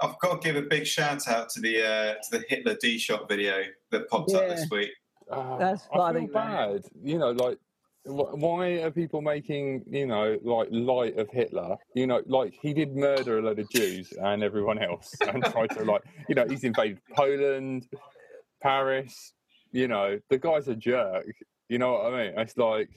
[0.00, 2.98] I've got to give a big shout out to the uh, to the Hitler D
[2.98, 4.90] shot video that popped up this week.
[5.30, 6.72] uh, That's I funny, feel man.
[6.74, 6.82] bad.
[7.02, 7.58] You know, like
[8.04, 11.76] wh- why are people making you know like light of Hitler?
[11.94, 15.70] You know, like he did murder a lot of Jews and everyone else, and tried
[15.70, 17.88] to like you know he's invaded Poland,
[18.62, 19.32] Paris.
[19.72, 21.26] You know, the guy's a jerk.
[21.68, 22.38] You know what I mean?
[22.38, 22.90] It's like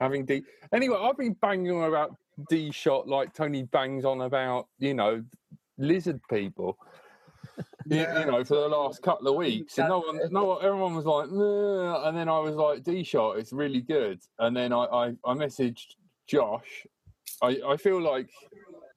[0.00, 0.42] having D.
[0.72, 2.16] Anyway, I've been banging on about
[2.48, 5.22] D shot like Tony bangs on about you know
[5.78, 6.78] lizard people.
[7.84, 10.94] You, you know, for the last couple of weeks, and no one, no one, everyone
[10.94, 14.72] was like, "Nah," and then I was like, "D shot, it's really good." And then
[14.72, 15.96] I, I, I messaged
[16.28, 16.86] Josh.
[17.42, 18.30] I, I feel like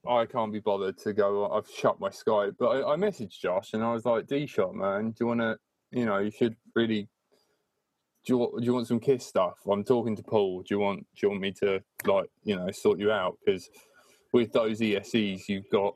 [0.08, 1.50] I can't be bothered to go.
[1.52, 4.76] I've shut my Skype, but I, I messaged Josh and I was like, "D shot,
[4.76, 5.58] man, do you want to?
[5.92, 7.10] You know, you should really.
[8.26, 9.58] Do you, want- do you want some kiss stuff?
[9.70, 10.62] I'm talking to Paul.
[10.64, 11.00] Do you want?
[11.16, 13.38] Do you want me to like, you know, sort you out?
[13.46, 13.70] Because
[14.34, 15.96] with those ESCs, you've got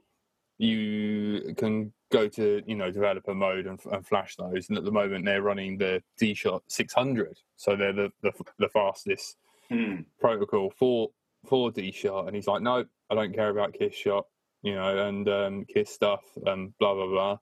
[0.59, 4.91] you can go to you know developer mode and, and flash those and at the
[4.91, 9.37] moment they're running the d-shot 600 so they're the, the, the fastest
[9.71, 9.97] Hmm.
[10.19, 11.11] protocol for
[11.47, 14.25] for d-shot and he's like no i don't care about kiss shot
[14.63, 17.37] you know and um, kiss stuff and blah blah blah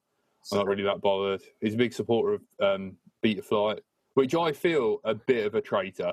[0.52, 3.80] i'm not really that bothered he's a big supporter of um, beta flight
[4.18, 6.12] which i feel a bit of a traitor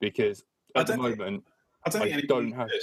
[0.00, 0.44] because
[0.76, 1.44] at the don't think- moment
[1.86, 2.82] I don't I don't have- did.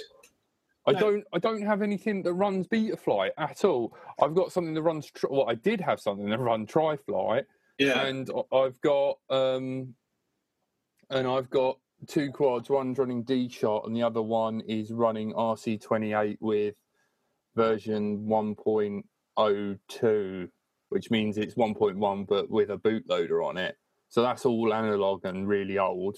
[0.87, 0.99] I No.
[0.99, 1.23] don't.
[1.33, 3.95] I don't have anything that runs Betaflight at all.
[4.21, 5.09] I've got something that runs.
[5.29, 7.45] Well, I did have something that run Triflight,
[7.77, 8.05] Yeah.
[8.07, 9.93] and I've got um,
[11.11, 12.69] and I've got two quads.
[12.69, 16.75] One's running D shot, and the other one is running RC twenty eight with
[17.55, 19.05] version one point
[19.37, 20.49] oh two,
[20.89, 23.77] which means it's one point one, but with a bootloader on it.
[24.09, 26.17] So that's all analog and really old.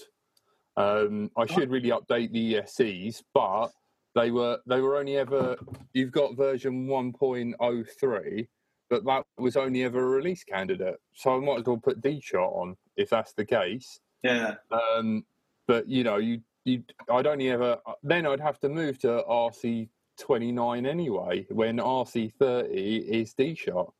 [0.76, 3.68] Um, I should really update the ESCs, but
[4.14, 5.56] they were they were only ever
[5.94, 8.46] you've got version 1.03
[8.90, 12.20] but that was only ever a release candidate so i might as well put d
[12.22, 14.56] shot on if that's the case yeah.
[14.70, 15.24] um
[15.66, 19.88] but you know you you, I'd only ever then I'd have to move to RC
[20.18, 21.46] twenty nine anyway.
[21.50, 23.92] When RC thirty is D shot.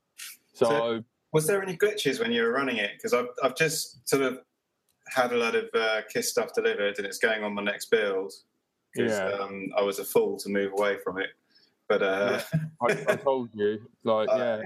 [0.54, 2.90] So, So- Was there any glitches when you were running it?
[2.96, 4.40] Because I've, I've just sort of
[5.08, 8.32] had a lot of uh, KISS stuff delivered and it's going on my next build
[8.94, 9.38] because Yeah.
[9.40, 11.30] um, I was a fool to move away from it.
[11.88, 12.40] But uh,
[12.82, 14.62] I, I told you, like, Uh, yeah,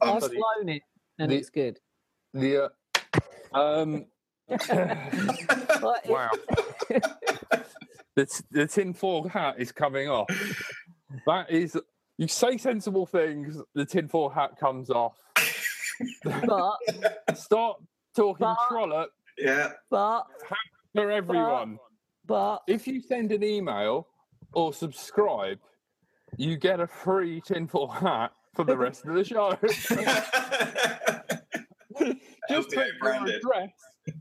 [0.00, 0.36] I'm I've sorry.
[0.36, 0.82] flown it
[1.18, 1.78] and The- it's good.
[2.32, 2.70] the
[3.52, 4.06] uh, um.
[6.08, 6.30] Wow.
[8.14, 10.28] the, t- the tinfoil hat is coming off.
[11.26, 11.76] That is,
[12.18, 15.16] you say sensible things, the tinfoil hat comes off.
[16.24, 17.82] But Stop
[18.16, 20.26] talking But- trollop yeah, but
[20.94, 21.78] for everyone.
[22.24, 24.06] but If you send an email
[24.52, 25.58] or subscribe,
[26.36, 29.50] you get a free tinfoil hat for the rest of the show.
[32.48, 33.70] Just put your address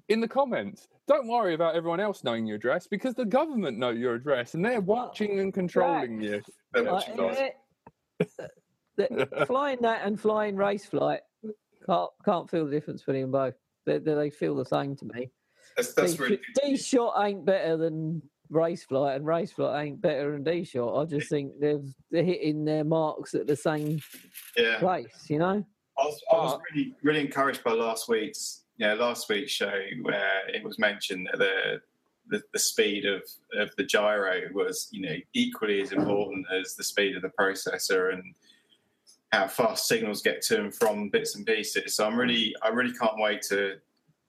[0.09, 0.87] in the comments.
[1.07, 4.63] Don't worry about everyone else knowing your address because the government know your address and
[4.65, 6.41] they're watching and controlling you.
[6.73, 7.37] They're watching us.
[7.37, 7.49] eh,
[8.95, 11.21] the- flying that and flying race flight
[11.85, 13.55] can't can't feel the difference between them both.
[13.85, 15.29] They, they, they feel the same to me.
[15.75, 16.39] That's, that's D, really.
[16.63, 21.01] D shot ain't better than race flight, and race flight ain't better than D shot.
[21.01, 23.99] I just think they're they're hitting their marks at the same
[24.55, 24.79] Yeah.
[24.79, 25.29] place.
[25.29, 25.65] You know.
[25.95, 30.49] I was, I was really, really encouraged by last week's, yeah, last week's show where
[30.51, 31.81] it was mentioned that the
[32.29, 33.21] the, the speed of,
[33.57, 38.13] of the gyro was, you know, equally as important as the speed of the processor
[38.13, 38.23] and
[39.33, 41.95] how fast signals get to and from bits and pieces.
[41.95, 43.77] So I'm really, I really can't wait to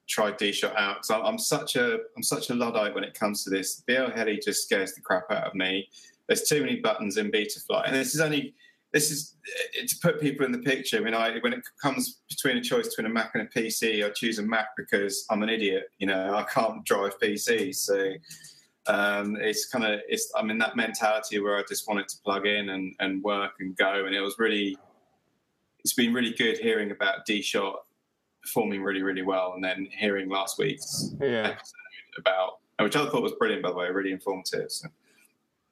[0.08, 3.44] try D shot out because I'm, such a, I'm such a luddite when it comes
[3.44, 3.82] to this.
[3.86, 5.86] BL Heli just scares the crap out of me.
[6.26, 8.54] There's too many buttons in Betaflight, and this is only
[8.94, 10.96] this is uh, to put people in the picture.
[10.96, 14.06] I mean, I when it comes between a choice between a Mac and a PC,
[14.06, 15.90] I choose a Mac because I'm an idiot.
[15.98, 18.14] You know, I can't drive PCs, so
[18.86, 20.32] um, it's kind of it's.
[20.34, 23.52] I'm in that mentality where I just want it to plug in and and work
[23.60, 24.06] and go.
[24.06, 24.78] And it was really,
[25.84, 27.76] it's been really good hearing about D Shot
[28.42, 33.22] performing really really well, and then hearing last week's Yeah, episode about, which I thought
[33.22, 34.70] was brilliant by the way, really informative.
[34.70, 34.88] So.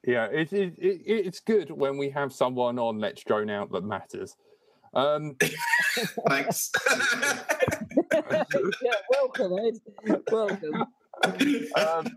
[0.05, 0.25] yeah.
[0.25, 4.35] It, it, it, it's good when we have someone on Let's Drone Out that matters.
[4.93, 5.35] Um,
[6.29, 6.71] Thanks.
[8.13, 10.21] yeah, welcome, Ed.
[10.31, 10.85] Welcome.
[11.75, 12.07] um,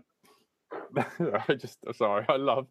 [1.47, 2.25] I just sorry.
[2.29, 2.67] I love.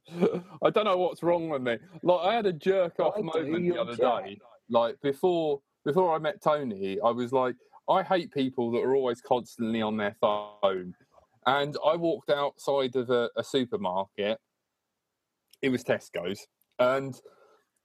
[0.63, 1.79] I don't know what's wrong with me.
[2.03, 4.25] Like I had a jerk off I do, moment the other jack.
[4.27, 4.39] day.
[4.69, 7.57] Like before, before I met Tony, I was like,
[7.89, 10.95] I hate people that are always constantly on their phone.
[11.47, 14.39] And I walked outside of a, a supermarket.
[15.63, 16.47] It was Tesco's,
[16.79, 17.19] and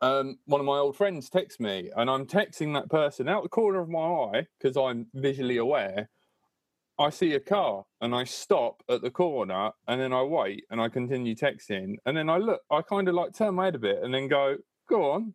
[0.02, 3.50] um, one of my old friends texts me, and I'm texting that person out the
[3.50, 6.10] corner of my eye because I'm visually aware.
[7.00, 10.80] I see a car and I stop at the corner and then I wait and
[10.80, 13.80] I continue texting and then I look, I kind of like turn my head a
[13.80, 15.34] bit and then go, go on.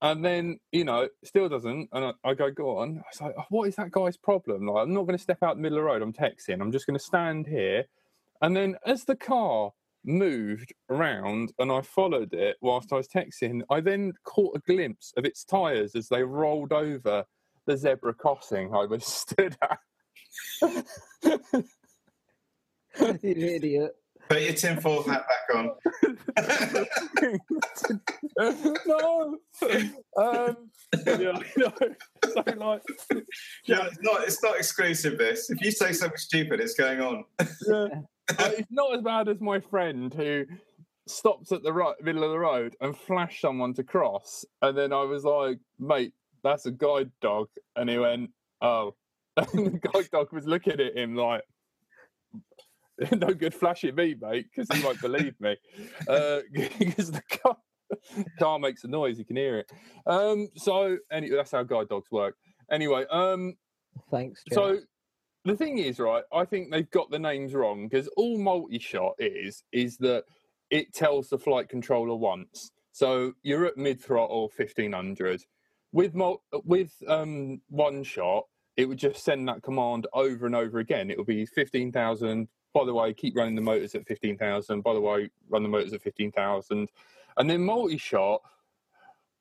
[0.00, 1.88] And then, you know, still doesn't.
[1.92, 2.98] And I, I go, go on.
[2.98, 4.66] I was like, "Oh, what is that guy's problem?
[4.66, 6.02] Like, I'm not going to step out the middle of the road.
[6.02, 6.60] I'm texting.
[6.60, 7.84] I'm just going to stand here.
[8.40, 9.72] And then as the car
[10.04, 15.12] moved around and I followed it whilst I was texting, I then caught a glimpse
[15.16, 17.24] of its tyres as they rolled over
[17.66, 19.78] the zebra crossing I was stood at.
[23.22, 23.92] you idiot.
[24.28, 25.70] Put your tinfoil hat back on.
[28.86, 29.38] no.
[30.16, 30.56] Um,
[31.06, 31.72] yeah, no.
[32.24, 32.82] So like,
[33.64, 34.22] Yeah, it's not.
[34.24, 35.18] It's not exclusive.
[35.18, 35.50] This.
[35.50, 37.24] If you say something stupid, it's going on.
[37.66, 37.86] yeah.
[38.38, 40.44] Uh, it's not as bad as my friend who
[41.06, 44.92] stops at the right middle of the road and flashed someone to cross, and then
[44.92, 46.12] I was like, "Mate,
[46.44, 48.94] that's a guide dog," and he went, "Oh,"
[49.38, 51.42] and the guide dog was looking at him like.
[53.12, 55.56] No good flashing me, mate, because he won't believe me.
[56.08, 56.40] Uh,
[56.78, 57.56] Because the car,
[58.38, 59.70] car makes a noise, you can hear it.
[60.06, 62.34] Um, so anyway, that's how guide dogs work.
[62.70, 63.54] Anyway, um,
[64.10, 64.54] Thanks, Jack.
[64.54, 64.78] so
[65.44, 66.24] the thing is, right?
[66.32, 70.24] I think they've got the names wrong because all multi-shot is is that
[70.70, 72.70] it tells the flight controller once.
[72.92, 75.42] So you're at mid throttle, fifteen hundred.
[75.92, 78.44] With mul- with um, one shot,
[78.76, 81.10] it would just send that command over and over again.
[81.10, 82.48] It would be fifteen thousand.
[82.78, 84.82] By the way, keep running the motors at fifteen thousand.
[84.82, 86.88] By the way, run the motors at fifteen thousand.
[87.36, 88.40] And then multi-shot,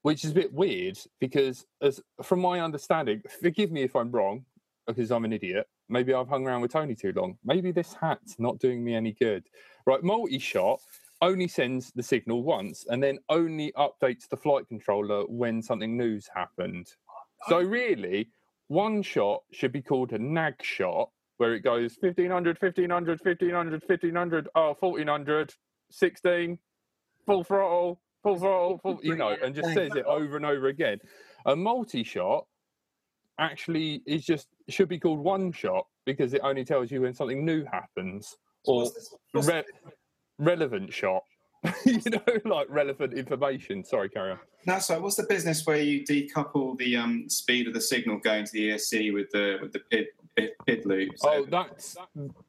[0.02, 4.44] which is a bit weird because, as from my understanding, forgive me if I'm wrong,
[4.88, 5.68] because I'm an idiot.
[5.88, 7.38] Maybe I've hung around with Tony too long.
[7.46, 9.44] Maybe this hat's not doing me any good.
[9.86, 10.80] Right, multi-shot
[11.22, 16.28] only sends the signal once and then only updates the flight controller when something new's
[16.34, 16.88] happened.
[17.50, 18.30] So really,
[18.68, 24.48] one shot should be called a nag shot where it goes 1500, 1500, 1500, 1500,
[24.56, 25.54] oh, 1400,
[25.92, 26.58] 16,
[27.26, 30.98] full throttle, full throttle, full, you know, and just says it over and over again.
[31.46, 32.46] A multi shot
[33.40, 37.46] actually is just should be called one shot because it only tells you when something
[37.46, 38.36] new happens
[38.66, 39.64] or What's this- what's re-
[40.40, 41.24] relevant shot.
[41.86, 43.84] you know, like relevant information.
[43.84, 44.40] Sorry, carry on.
[44.66, 45.02] That's right.
[45.02, 48.70] What's the business where you decouple the um, speed of the signal going to the
[48.70, 50.06] ESC with the with the PID
[50.38, 51.10] PID, PID loop?
[51.18, 51.98] So- Oh, that's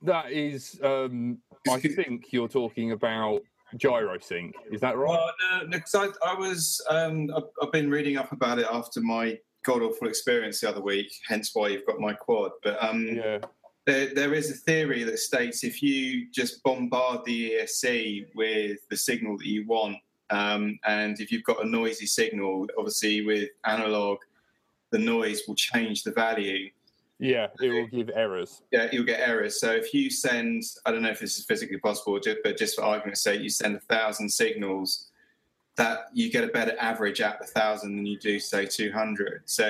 [0.02, 0.78] that is.
[0.82, 1.38] Um,
[1.70, 3.42] I think you're talking about
[3.76, 4.52] gyrosync.
[4.70, 5.08] Is that right?
[5.08, 5.30] Well,
[5.60, 9.00] no, no, 'cause I, I was, um, I've, I've been reading up about it after
[9.00, 11.12] my god awful experience the other week.
[11.26, 12.52] Hence why you've got my quad.
[12.62, 13.38] But um, yeah.
[13.84, 18.96] there, there is a theory that states if you just bombard the ESC with the
[18.96, 19.96] signal that you want,
[20.30, 24.18] um, and if you've got a noisy signal, obviously with analog,
[24.92, 26.70] the noise will change the value.
[27.18, 28.62] Yeah, it will give errors.
[28.70, 29.60] Yeah, you'll get errors.
[29.60, 32.84] So if you send, I don't know if this is physically possible, but just for
[32.84, 35.08] argument's sake, you send a thousand signals,
[35.76, 39.42] that you get a better average at the thousand than you do say 200.
[39.46, 39.64] So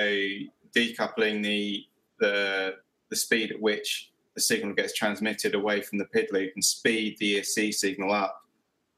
[0.75, 1.85] decoupling the
[2.19, 2.75] the
[3.09, 7.17] the speed at which the signal gets transmitted away from the PID loop and speed
[7.19, 8.43] the ESC signal up,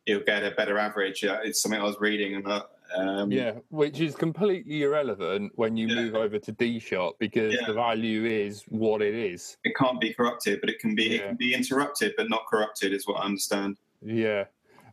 [0.06, 1.24] you'll get a better average.
[1.24, 2.72] It's something I was reading about.
[2.96, 5.96] Um, Yeah, which is completely irrelevant when you Yeah.
[5.96, 7.68] move over to D shot because Yeah.
[7.68, 9.58] the value is what it is.
[9.64, 12.94] It can't be corrupted, but it can be it can be interrupted, but not corrupted,
[12.94, 13.78] is what I understand.
[14.02, 14.46] Yeah.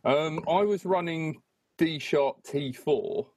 [0.05, 1.41] Um, I was running
[1.77, 3.27] D shot T4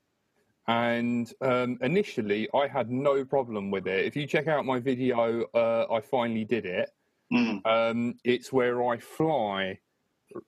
[0.69, 4.05] and um, initially I had no problem with it.
[4.07, 6.91] If you check out my video, uh, I finally did it.
[7.33, 7.67] Mm.
[7.67, 9.79] Um, it's where I fly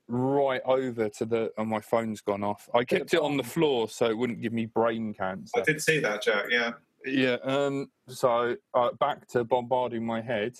[0.09, 1.53] right over to the.
[1.59, 2.68] And my phone's gone off.
[2.74, 5.59] I kept it on the floor so it wouldn't give me brain cancer.
[5.59, 6.47] I did see that, Jack.
[6.51, 6.72] Yeah.
[7.05, 7.37] Yeah.
[7.43, 10.55] Um, so uh, back to bombarding my head.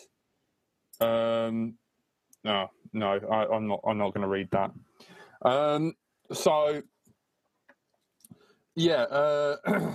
[1.01, 1.75] Um,
[2.45, 3.81] no, no, I, I'm not.
[3.87, 4.71] I'm not going to read that.
[5.43, 5.95] Um,
[6.33, 6.83] so
[8.77, 9.57] yeah, uh,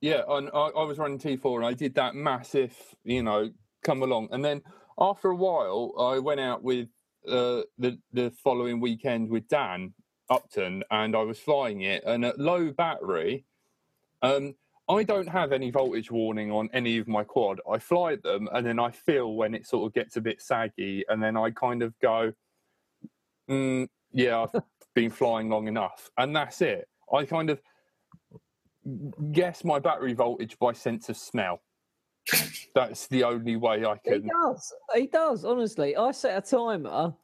[0.00, 0.22] yeah.
[0.28, 3.50] And I, I was running T4, and I did that massive, you know,
[3.82, 4.62] come along, and then
[4.98, 6.88] after a while, I went out with
[7.28, 9.94] uh, the the following weekend with Dan
[10.30, 13.44] Upton, and I was flying it, and at low battery.
[14.22, 14.54] Um,
[14.88, 17.60] I don't have any voltage warning on any of my quad.
[17.68, 21.04] I fly them and then I feel when it sort of gets a bit saggy,
[21.08, 22.32] and then I kind of go,
[23.50, 24.62] mm, "Yeah, I've
[24.94, 26.88] been flying long enough," and that's it.
[27.12, 27.60] I kind of
[29.32, 31.62] guess my battery voltage by sense of smell.
[32.74, 34.22] That's the only way I can.
[34.22, 34.72] He does.
[34.94, 35.44] He does.
[35.44, 37.14] Honestly, I set a timer,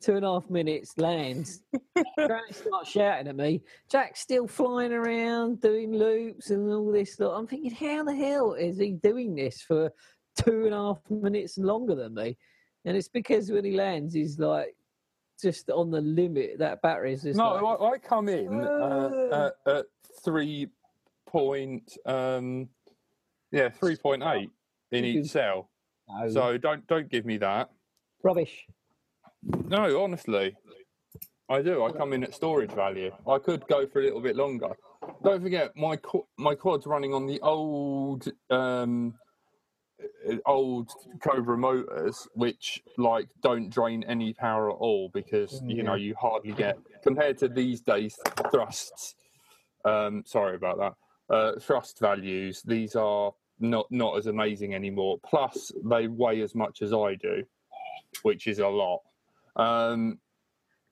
[0.00, 1.62] two and a half minutes lands.
[2.16, 3.62] Granny starts shouting at me.
[3.90, 7.32] Jack's still flying around doing loops and all this stuff.
[7.36, 9.92] I'm thinking, how the hell is he doing this for
[10.36, 12.36] two and a half minutes longer than me?
[12.84, 14.74] And it's because when he lands, he's like
[15.40, 16.58] just on the limit.
[16.58, 19.86] That battery is just No, like, I, I come in uh, at, at
[20.24, 20.68] three
[21.26, 22.68] point, um,
[23.52, 24.50] yeah, three point eight
[24.90, 25.70] in each cell.
[26.08, 27.70] no, So don't don't give me that.
[28.22, 28.66] rubbish.
[29.68, 30.54] No, honestly,
[31.48, 31.84] I do.
[31.84, 33.10] I come in at storage value.
[33.28, 34.70] I could go for a little bit longer.
[35.24, 39.14] Don't forget, my qu- my quad's running on the old um,
[40.30, 40.90] uh, old
[41.20, 46.52] Cobra motors, which like don't drain any power at all because you know you hardly
[46.52, 48.16] get compared to these days
[48.50, 49.16] thrusts.
[49.84, 50.94] Um, sorry about that.
[51.34, 52.62] Uh, thrust values.
[52.62, 55.18] These are not not as amazing anymore.
[55.24, 57.44] Plus, they weigh as much as I do,
[58.22, 59.00] which is a lot.
[59.56, 60.18] Um,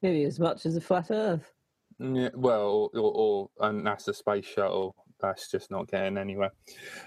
[0.03, 1.53] Nearly as much as a flat Earth.
[1.99, 4.95] yeah, well, or, or a NASA space shuttle.
[5.21, 6.53] That's just not getting anywhere.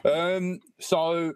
[0.05, 1.33] Um, so,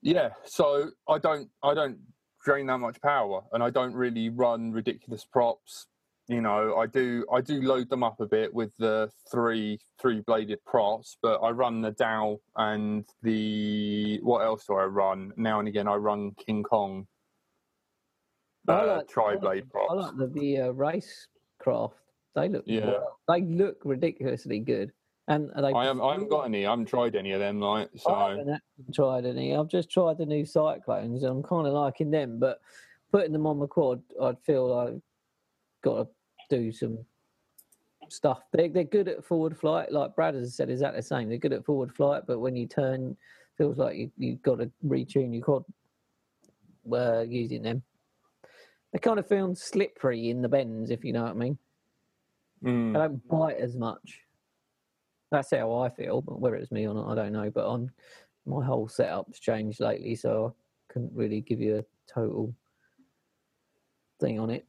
[0.00, 1.98] yeah, so I don't, I don't
[2.44, 5.88] drain that much power, and I don't really run ridiculous props.
[6.32, 10.22] You know, I do, I do load them up a bit with the three, three
[10.22, 15.32] bladed props, but I run the Dow and the what else do I run?
[15.36, 17.06] Now and again, I run King Kong
[18.66, 19.90] I uh, like- tri blade props.
[19.90, 21.92] I like the, the uh, RaceKraft.
[22.34, 22.86] They look Yeah.
[22.86, 24.90] well- they look ridiculously good.
[25.28, 26.66] And they I am, I haven't got any.
[26.66, 28.10] I haven't tried any of them, like so.
[28.10, 28.60] I haven't
[28.92, 29.54] tried any.
[29.54, 32.40] I've just tried the new cyclones, and I'm kind of liking them.
[32.40, 32.58] But
[33.12, 35.00] putting them on the quad, I'd feel I've
[35.84, 36.08] got to
[36.56, 36.98] do some
[38.08, 38.42] stuff.
[38.52, 41.28] They're, they're good at forward flight, like Brad has said is that the same.
[41.28, 43.16] They're good at forward flight, but when you turn,
[43.58, 45.64] feels like you you've got to retune your quad
[46.92, 47.82] uh, using them.
[48.92, 51.58] They kind of feel slippery in the bends, if you know what I mean.
[52.64, 52.92] Mm.
[52.92, 54.20] They don't bite as much.
[55.30, 57.50] That's how I feel, but whether it's me or not, I don't know.
[57.50, 57.90] But on
[58.44, 62.54] my whole setup's changed lately, so I couldn't really give you a total
[64.20, 64.66] thing on it.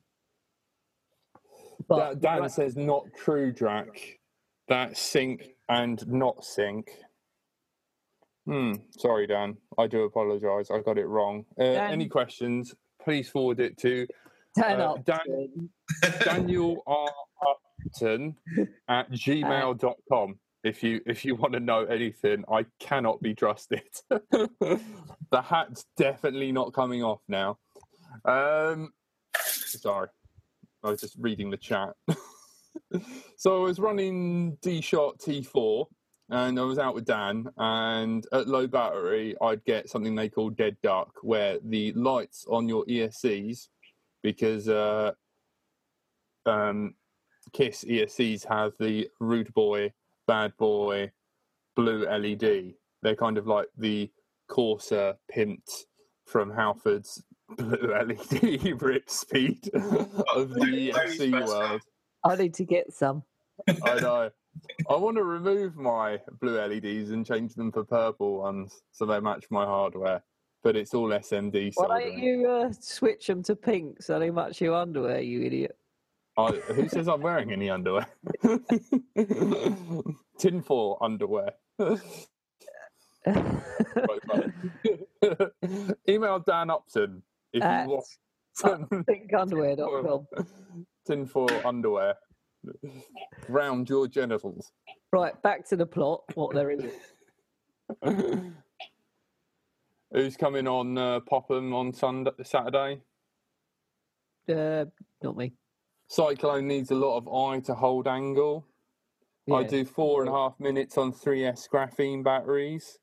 [1.90, 4.20] Da- Dan says not true, Drac.
[4.68, 6.90] That sync and not sync.
[8.46, 8.74] Hmm.
[8.98, 9.58] Sorry, Dan.
[9.78, 10.70] I do apologise.
[10.72, 11.46] I got it wrong.
[11.60, 12.74] Uh, Any questions?
[13.02, 14.08] Please forward it to
[14.56, 14.96] Dan uh.
[15.04, 15.70] Dan-
[16.24, 17.10] Daniel R.
[17.86, 18.36] Upton
[18.88, 20.40] at gmail.com.
[20.64, 23.84] If you if you want to know anything, I cannot be trusted.
[24.10, 27.58] the hat's definitely not coming off now.
[28.24, 28.94] Um,
[29.46, 30.08] sorry,
[30.84, 31.94] I was just reading the chat.
[33.38, 35.86] so I was running D Shot T4,
[36.30, 37.48] and I was out with Dan.
[37.58, 42.68] And at low battery, I'd get something they call dead duck, where the lights on
[42.68, 43.68] your ESCs,
[44.22, 45.12] because uh,
[46.46, 46.96] um,
[47.54, 49.92] Kiss ESCs have the rude boy,
[50.28, 51.12] bad boy,
[51.76, 52.74] blue LED.
[53.02, 54.10] They're kind of like the
[54.50, 55.86] Corsa pimped
[56.26, 57.24] from Halford's
[57.56, 61.82] blue LED rip speed of the ESC world.
[62.24, 63.24] I need to get some.
[63.84, 64.30] I know.
[64.90, 69.20] I want to remove my blue LEDs and change them for purple ones so they
[69.20, 70.24] match my hardware.
[70.64, 74.62] But it's all SMD Why don't you uh, switch them to pink so they match
[74.62, 75.78] your underwear, you idiot?
[76.38, 78.08] I, who says I'm wearing any underwear?
[80.40, 81.52] Tinfoil underwear.
[86.08, 87.22] Email Dan Upton
[87.54, 88.06] if you want
[88.54, 90.28] some pinkunderwear.com.
[91.06, 92.16] tinfoil underwear
[93.50, 94.72] round your genitals.
[95.12, 96.22] Right, back to the plot.
[96.36, 96.92] What there is.
[100.12, 103.02] Who's coming on uh, Popham on Sunday, Saturday?
[104.48, 104.86] Uh,
[105.24, 105.54] not me.
[106.08, 108.68] Cyclone needs a lot of I to hold angle.
[109.52, 113.00] I do four and a half minutes on 3S graphene batteries,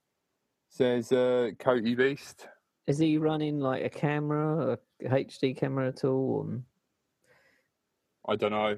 [0.70, 2.46] says uh, Coty Beast.
[2.90, 6.50] Is he running like a camera, a HD camera at all?
[8.26, 8.76] I don't know.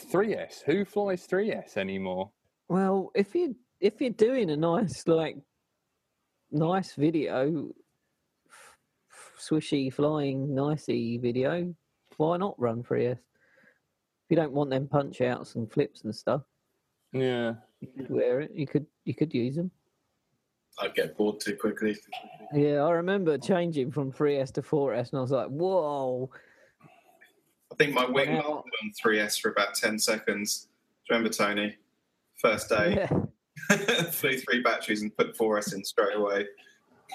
[0.00, 0.62] 3S?
[0.66, 2.32] Who flies 3S anymore?
[2.68, 5.36] Well, if you if you're doing a nice like
[6.50, 7.68] nice video,
[8.48, 8.76] f-
[9.12, 11.72] f- swishy flying nicey video,
[12.16, 13.12] why not run 3S?
[13.12, 13.18] If
[14.28, 16.42] you don't want them punch outs and flips and stuff,
[17.12, 17.54] Yeah.
[17.78, 18.50] you could wear it.
[18.56, 19.70] You could you could use them.
[20.78, 21.96] I'd get bored too quickly.
[22.54, 26.30] Yeah, I remember changing from 3S to 4S, and I was like, "Whoa!"
[27.70, 30.68] I think my wing Now- lasted on 3S for about 10 seconds.
[31.06, 31.76] Do you remember, Tony?
[32.40, 32.94] First day,
[33.70, 33.76] Yeah,
[34.10, 36.46] flew three batteries and put 4S in straight away.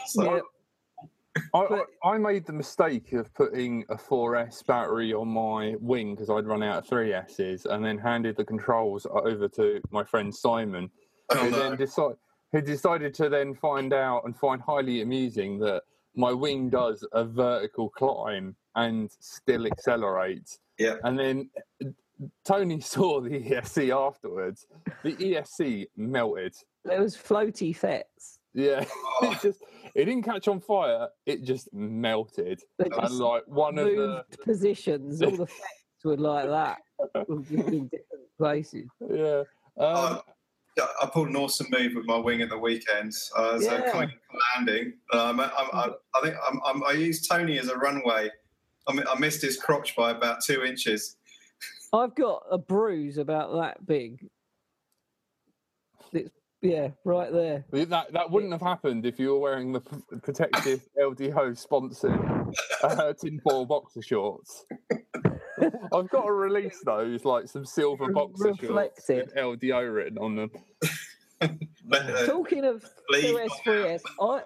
[0.01, 1.41] It's like, yeah.
[1.53, 6.29] I, I, I made the mistake of putting a 4S battery on my wing because
[6.29, 10.89] I'd run out of 3Ss and then handed the controls over to my friend Simon,
[11.31, 11.57] oh who no.
[11.69, 12.15] then decide,
[12.51, 15.83] who decided to then find out and find highly amusing that
[16.15, 20.59] my wing does a vertical climb and still accelerates.
[20.79, 20.95] Yeah.
[21.03, 21.49] And then
[22.45, 24.65] Tony saw the ESC afterwards.
[25.03, 26.55] The ESC melted.
[26.85, 28.39] There was floaty fits.
[28.53, 28.85] Yeah,
[29.21, 29.61] it just
[29.93, 31.09] it didn't catch on fire.
[31.27, 32.61] It just melted.
[32.79, 35.21] They And like one of moved the positions.
[35.21, 36.77] All the fets were like that,
[37.29, 37.93] in different
[38.37, 38.87] places.
[39.11, 39.43] yeah.
[39.77, 39.85] Um,
[40.15, 40.21] Yeah,
[40.79, 43.13] I pulled an awesome move with my wing at the weekend.
[43.35, 43.91] Uh, so Yeah.
[43.91, 44.11] coming
[44.55, 48.29] landing, um, I, I, I think I'm, I'm, I used Tony as a runway.
[48.87, 51.17] I, I missed his crotch by about two inches.
[51.93, 54.27] I've got a bruise about that big.
[56.13, 57.65] It's yeah, right there.
[57.71, 62.19] that that wouldn't have happened if you were wearing the p- protective LDO sponsored
[62.83, 64.65] uh, tinfoil boxer shorts.
[65.59, 69.31] I've got to release those, like some silver boxes boxer shorts reflected.
[69.35, 70.51] with LDO written on them.
[71.39, 74.41] But, uh, Talking of Leave 2S, on 3S, I,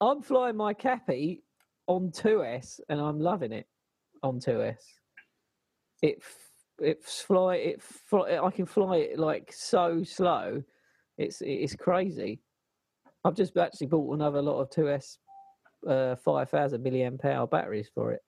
[0.00, 1.42] I'm flying my Cappy
[1.86, 3.66] on 2S and I'm loving it
[4.22, 4.76] on 2S.
[6.02, 6.36] It f-
[6.80, 10.62] it's fly it fly, I can fly it like so slow.
[11.18, 12.40] It's it's crazy.
[13.24, 15.18] I've just actually bought another lot of 2S
[15.86, 18.20] uh, 5000 milliamp hour batteries for it.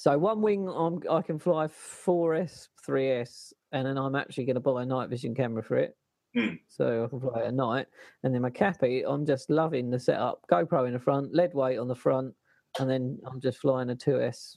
[0.00, 4.60] So one wing I'm, I can fly 4S, 3S, and then I'm actually going to
[4.60, 5.94] buy a night vision camera for it.
[6.34, 6.54] Hmm.
[6.68, 7.86] So I can fly at night.
[8.22, 10.40] And then my Cappy, I'm just loving the setup.
[10.50, 12.32] GoPro in the front, lead weight on the front,
[12.78, 14.56] and then I'm just flying a 2S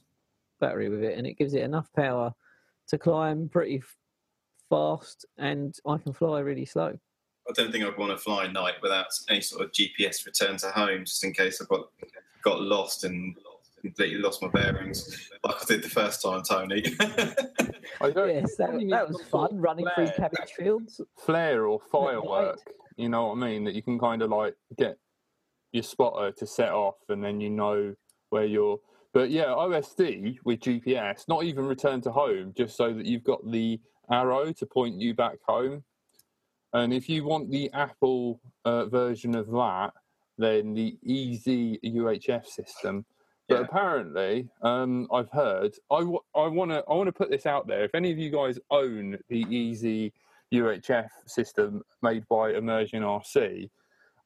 [0.60, 2.32] battery with it, and it gives it enough power
[2.88, 3.96] to climb pretty f-
[4.70, 6.98] fast, and I can fly really slow.
[7.46, 10.56] I don't think I'd want to fly at night without any sort of GPS return
[10.56, 11.90] to home, just in case I got
[12.44, 13.36] got lost and
[13.84, 16.82] completely lost my bearings, like I did the first time, Tony.
[18.00, 20.16] I don't, Yes, that, that was fun of running through flare.
[20.30, 21.00] cabbage fields.
[21.18, 21.90] flare or Right.
[21.92, 22.58] firework.
[22.96, 23.64] You know what I mean?
[23.64, 24.96] That you can kind of like get
[25.72, 27.94] your spotter to set off, and then you know
[28.30, 28.78] where you're.
[29.12, 33.48] But yeah, OSD with GPS, not even return to home, just so that you've got
[33.50, 33.80] the
[34.10, 35.84] arrow to point you back home.
[36.72, 39.92] And if you want the Apple uh, version of that,
[40.38, 43.04] then the EzUHF system.
[43.48, 43.64] But Yeah.
[43.66, 45.74] apparently, um, I've heard.
[45.90, 46.82] I, w- I want to.
[46.88, 47.84] I want to put this out there.
[47.84, 50.12] If any of you guys own the Easy
[50.52, 53.68] UHF system made by Immersion RC,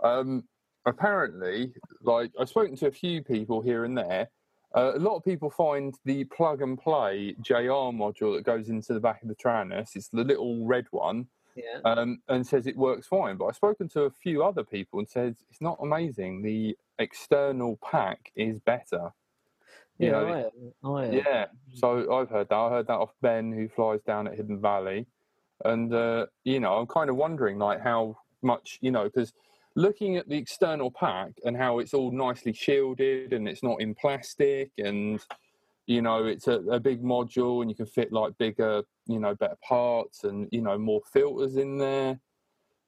[0.05, 0.45] um,
[0.87, 4.29] apparently, like I've spoken to a few people here and there.
[4.77, 8.93] Uh, a lot of people find the plug and play JR module that goes into
[8.93, 9.97] the back of the Taranis.
[9.97, 11.81] It's the little red one Yeah.
[11.87, 13.37] um, and says it works fine.
[13.39, 16.43] But I've spoken to a few other people and said it's not amazing.
[16.43, 19.11] The external pack is better.
[19.99, 20.51] You Yeah, know,
[20.85, 20.89] I.
[20.89, 21.11] I.
[21.11, 22.57] Yeah, so I've heard that.
[22.57, 25.07] I heard that off Ben, who flies down at Hidden Valley,
[25.65, 29.33] and uh, you know, I'm kind of wondering like how much you know because
[29.75, 33.95] looking at the external pack and how it's all nicely shielded and it's not in
[33.95, 35.21] plastic and
[35.87, 39.35] you know it's a, a big module and you can fit like bigger you know
[39.37, 42.19] better parts and you know more filters in there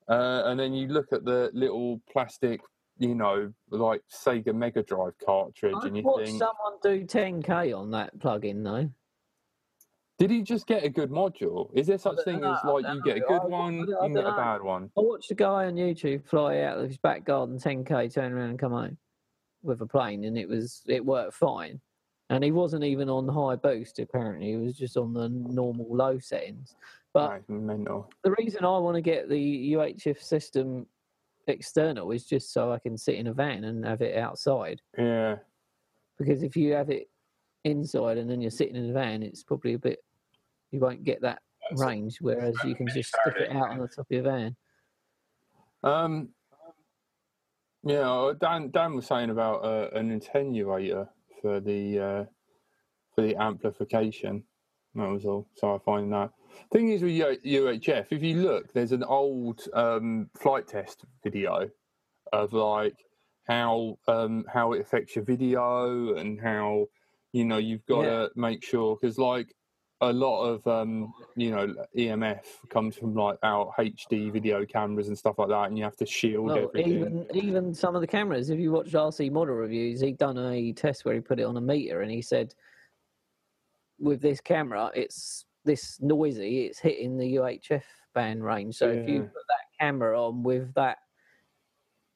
[0.08, 2.60] uh, and then you look at the little plastic
[3.00, 7.76] you know like sega mega drive cartridge I and you watched think someone do 10k
[7.76, 8.88] on that plug-in though.
[10.18, 11.70] Did he just get a good module?
[11.72, 13.96] Is there such thing know, as like you get a good I- I one, you
[13.98, 14.90] I can get a bad one?
[14.96, 18.50] I watched a guy on YouTube fly out of his back garden 10k, turn around
[18.50, 18.98] and come home
[19.62, 21.80] with a plane, and it was it worked fine.
[22.28, 23.98] And he wasn't even on high boost.
[23.98, 26.76] Apparently, he was just on the normal low settings.
[27.12, 30.86] But the reason I want to get the UHF system
[31.46, 34.80] external is just so I can sit in a van and have it outside.
[34.96, 35.36] Yeah,
[36.18, 37.08] Because if you have it
[37.64, 39.98] inside and then you're sitting in a van, it's probably a bit
[40.70, 42.18] you won't get that That's range.
[42.20, 44.56] Whereas you can just stick it out on the top of your van.
[45.82, 46.28] um,
[47.82, 48.32] yeah.
[48.40, 51.08] Dan Dan was saying about uh, an attenuator
[51.40, 52.24] for the uh,
[53.14, 54.44] for the amplification.
[54.94, 55.48] That was all.
[55.54, 56.30] So I find that
[56.72, 58.06] thing is with UHF.
[58.10, 61.68] If you look, there's an old um, flight test video
[62.32, 62.96] of like
[63.44, 66.86] how um, how it affects your video and how
[67.32, 69.54] you know you've got to make sure because like
[70.02, 75.18] a lot of um, you know EMF comes from like our HD video cameras and
[75.18, 76.92] stuff like that, and you have to shield Well, everything.
[76.92, 78.50] even even some of the cameras.
[78.50, 81.56] If you watch RC model reviews, he'd done a test where he put it on
[81.56, 82.54] a meter, and he said,
[83.98, 86.66] with this camera, it's this noisy.
[86.66, 87.82] It's hitting the UHF
[88.14, 88.76] band range.
[88.76, 90.98] So if you put that camera on with that,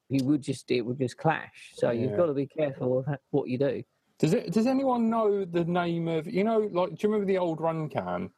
[0.08, 1.72] you would just it would just clash.
[1.74, 3.82] So you've got to be careful of what you do.
[4.18, 4.52] Does it?
[4.52, 6.90] Does anyone know the name of you know like?
[6.90, 8.30] Do you remember the old run cam?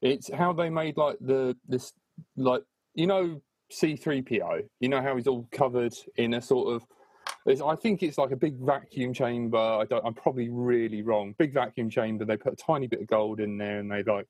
[0.00, 1.92] It's how they made like the this
[2.36, 2.62] like
[2.94, 3.40] you know
[3.70, 4.62] C three PO.
[4.80, 6.86] You know how he's all covered in a sort of.
[7.46, 9.56] It's, I think it's like a big vacuum chamber.
[9.56, 11.34] I don't, I'm probably really wrong.
[11.38, 12.24] Big vacuum chamber.
[12.24, 14.26] They put a tiny bit of gold in there and they like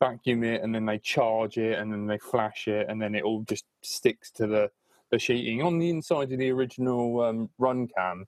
[0.00, 3.22] vacuum it and then they charge it and then they flash it and then it
[3.22, 4.70] all just sticks to the
[5.10, 8.26] the sheeting on the inside of the original um, run cam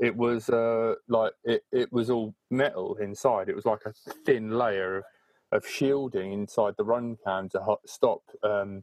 [0.00, 3.48] it was uh, like it, it was all metal inside.
[3.48, 3.92] It was like a
[4.24, 5.04] thin layer of,
[5.52, 8.82] of shielding inside the run cam to ho- stop um,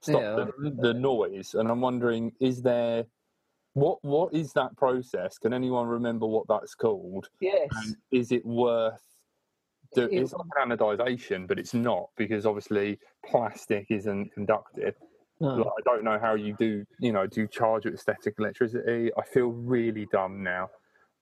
[0.00, 1.54] stop Yeah, the, the noise.
[1.54, 3.04] And I'm wondering, is there
[3.74, 5.38] what what is that process?
[5.38, 7.28] Can anyone remember what that's called?
[7.40, 7.68] Yes.
[7.72, 9.02] And is it worth?
[9.96, 14.94] It's like anodization, but it's not because obviously plastic isn't conductive.
[15.40, 15.54] No.
[15.56, 19.10] Like, I don't know how you do, you know, do you charge with static electricity?
[19.16, 20.68] I feel really dumb now.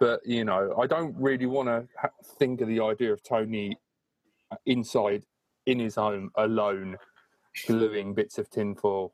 [0.01, 2.09] But, you know, I don't really want to ha-
[2.39, 3.79] think of the idea of Tony
[4.51, 5.25] uh, inside
[5.67, 6.97] in his home alone
[7.67, 9.11] gluing bits of tinfoil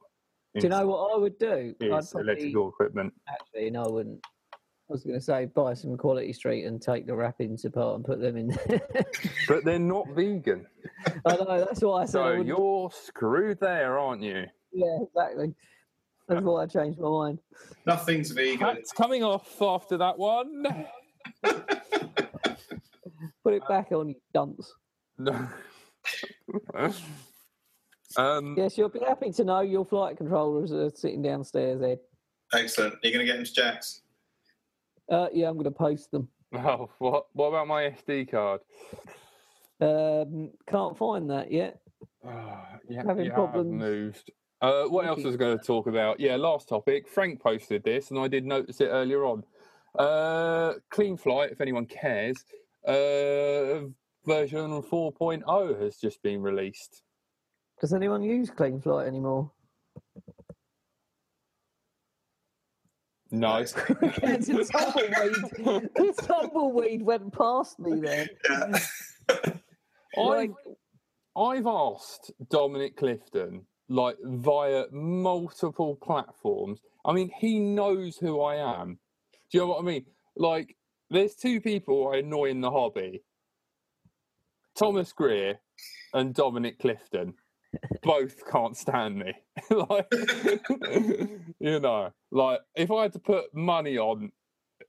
[0.56, 1.74] Do you know what I would do?
[1.80, 3.14] I'd probably- electrical equipment.
[3.28, 4.20] Actually, no, I wouldn't.
[4.92, 8.04] I was going to say buy some Quality Street and take the wrappings apart and
[8.04, 8.58] put them in.
[9.48, 10.66] But they're not vegan.
[11.24, 12.12] I know that's why I said.
[12.12, 14.44] So wouldn't- you're screwed there, aren't you?
[14.70, 15.54] Yeah, exactly.
[16.28, 17.38] That's why I changed my mind.
[17.86, 18.60] Nothing's vegan.
[18.60, 20.66] That's coming off after that one.
[21.42, 21.64] Put
[23.54, 24.70] it back on, you dunce.
[25.16, 25.48] No.
[28.18, 32.00] um, Yes, you'll be happy to know your flight controllers are sitting downstairs, Ed.
[32.52, 32.96] Excellent.
[33.02, 34.01] You're going to get them to Jack's.
[35.10, 36.28] Uh, yeah, I'm going to post them.
[36.54, 38.60] Oh, what what about my SD card?
[39.80, 41.78] Um, can't find that yet.
[42.24, 43.72] Ah, yeah, Having have problems.
[43.72, 44.30] moved.
[44.60, 46.20] Uh, what else Looking was I going to talk about?
[46.20, 47.08] Yeah, last topic.
[47.08, 49.42] Frank posted this, and I did notice it earlier on.
[49.98, 52.44] Uh, Cleanflight, if anyone cares,
[52.86, 53.86] uh,
[54.24, 57.02] version 4.0 has just been released.
[57.80, 59.50] Does anyone use Cleanflight anymore?
[63.32, 63.58] No.
[63.58, 68.28] Yeah, the tumbleweed, the tumbleweed went past me then.
[68.48, 70.22] Yeah.
[70.22, 70.54] I've,
[71.34, 76.80] I've asked Dominic Clifton, like via multiple platforms.
[77.06, 78.98] I mean, he knows who I am.
[79.50, 80.04] Do you know what I mean?
[80.36, 80.76] Like,
[81.08, 83.22] there's two people I annoy in the hobby
[84.74, 85.58] Thomas Greer
[86.12, 87.34] and Dominic Clifton.
[88.02, 89.32] Both can't stand me.
[89.70, 90.06] like,
[91.60, 94.32] you know, like if I had to put money on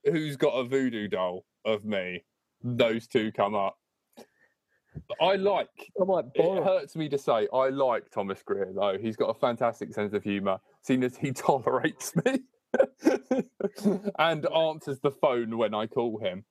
[0.05, 2.23] who's got a voodoo doll of me,
[2.63, 3.77] those two come up.
[5.19, 5.69] I like
[5.99, 8.97] I might it hurts me to say I like Thomas Greer though.
[8.99, 12.39] He's got a fantastic sense of humour, seeing as he tolerates me
[14.19, 16.45] and answers the phone when I call him.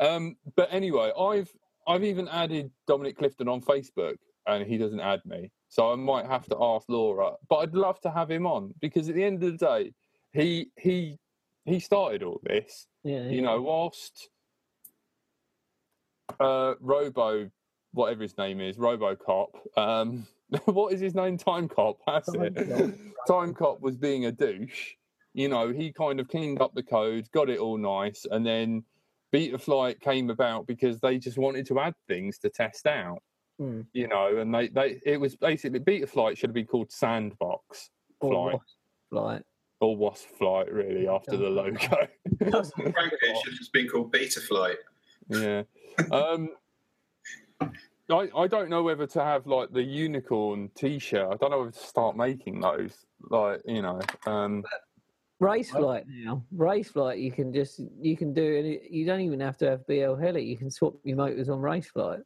[0.00, 1.50] Um, but anyway, I've
[1.86, 4.16] I've even added Dominic Clifton on Facebook,
[4.46, 5.50] and he doesn't add me.
[5.68, 7.32] So I might have to ask Laura.
[7.48, 9.92] But I'd love to have him on because at the end of the day,
[10.32, 11.18] he he
[11.64, 14.30] he started all this Yeah, you know, whilst
[16.40, 17.50] uh, Robo,
[17.92, 20.26] whatever his name is, RoboCop, um,
[20.64, 21.36] what is his name?
[21.36, 22.54] Time Cop, that's it.
[22.54, 22.98] Timecop.
[23.28, 24.94] Time Cop was being a douche.
[25.34, 28.82] You know, he kind of cleaned up the code, got it all nice, and then
[29.32, 33.22] Betaflight came about because they just wanted to add things to test out.
[33.58, 33.80] Hmm.
[33.92, 37.90] You know, and they, they it was basically Betaflight should have been called Sandbox
[38.20, 38.64] Or Flight wasp
[39.10, 39.42] Flight.
[39.80, 41.78] or Wasp Flight, really, after the logo.
[42.38, 42.68] Frankly,
[43.22, 44.76] it should have just been called Betaflight.
[45.28, 45.62] Yeah.
[46.12, 46.50] Um,
[47.60, 51.28] I I don't know whether to have like the unicorn T-shirt.
[51.30, 53.04] I don't know whether to start making those.
[53.30, 54.62] Like you know, um,
[55.40, 56.42] Race flight now.
[56.52, 58.90] Race flight, you can just you can do it.
[58.90, 60.44] You don't even have to have BL Heli.
[60.44, 62.20] You can swap your motors on race flight.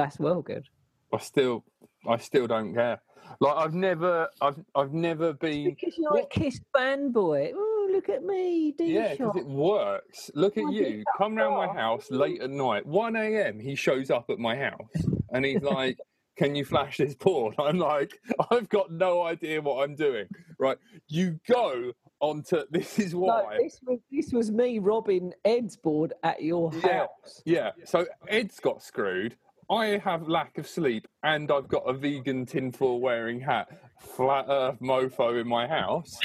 [0.00, 0.66] That's well good.
[1.12, 1.64] I still
[2.08, 3.00] I still don't care.
[3.40, 5.64] Like I've never I've I've never been.
[5.74, 7.52] Because you're a Kiss fanboy.
[7.54, 10.30] Oh, look at me, D Yeah, because it works.
[10.34, 11.04] Look at Oh, you.
[11.18, 13.60] Come round my house late at night, 1 a.m.
[13.60, 14.94] He shows up at my house
[15.32, 15.98] and he's like,
[16.36, 17.54] Can you flash this porn?
[17.58, 18.12] I'm like,
[18.50, 20.26] I've got no idea what I'm doing.
[20.58, 20.78] Right.
[21.08, 26.14] You go onto this is why No, this was this was me robbing Ed's board
[26.22, 26.98] at your Yeah.
[27.00, 27.42] house.
[27.44, 27.70] Yeah.
[27.84, 29.36] So Ed's got screwed.
[29.70, 33.68] I have lack of sleep, and I've got a vegan tinfoil wearing hat,
[34.00, 36.18] flat earth mofo in my house.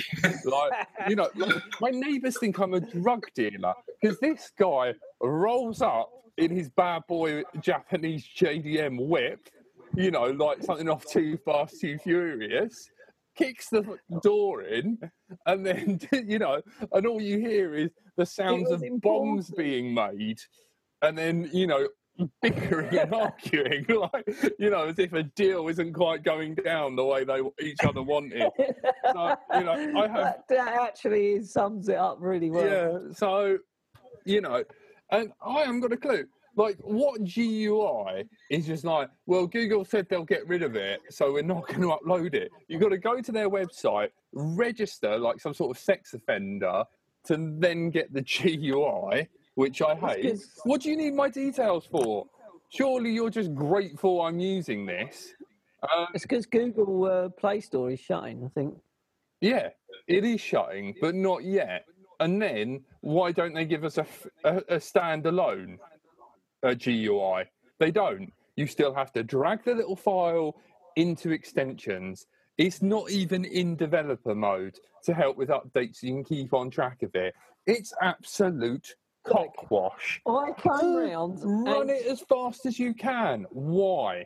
[0.44, 1.30] Like, you know,
[1.80, 7.04] my neighbours think I'm a drug dealer because this guy rolls up in his bad
[7.08, 9.48] boy Japanese JDM whip,
[9.96, 12.90] you know, like something off Too Fast, Too Furious.
[13.38, 14.98] Kicks the door in,
[15.46, 16.62] and then you know,
[16.94, 20.40] and all you hear is the sounds of bombs being made,
[21.02, 21.86] and then you know,
[22.42, 27.04] bickering and arguing, like you know, as if a deal isn't quite going down the
[27.04, 28.50] way they each other wanted.
[29.14, 32.66] So, you know, I have that, that actually sums it up really well.
[32.66, 33.14] yeah.
[33.14, 33.58] So,
[34.26, 34.64] you know,
[35.12, 36.26] and I haven't got a clue.
[36.58, 41.34] Like, what GUI is just like, well, Google said they'll get rid of it, so
[41.34, 42.50] we're not going to upload it.
[42.68, 46.86] You've got to go to their website, register like some sort of sex offender
[47.26, 50.40] to then get the GUI, which I hate.
[50.64, 52.28] What do you need my details for?
[52.70, 55.34] Surely you're just grateful I'm using this.
[55.84, 58.44] Um, It's because Google uh, Play Store is shutting.
[58.46, 58.78] I think.
[59.42, 59.70] Yeah,
[60.08, 61.86] it is shutting, but not yet.
[62.20, 64.06] And then why don't they give us a
[64.46, 65.78] a standalone
[66.64, 67.46] uh, GUI?
[67.80, 68.32] They don't.
[68.56, 70.56] You still have to drag the little file
[70.96, 72.28] into extensions.
[72.58, 76.70] It's not even in developer mode to help with updates so you can keep on
[76.70, 77.36] track of it.
[77.68, 78.96] It's absolute
[79.26, 80.22] cockwash.
[80.28, 81.40] I came round.
[81.44, 83.46] Run and it as fast as you can.
[83.52, 84.26] Why?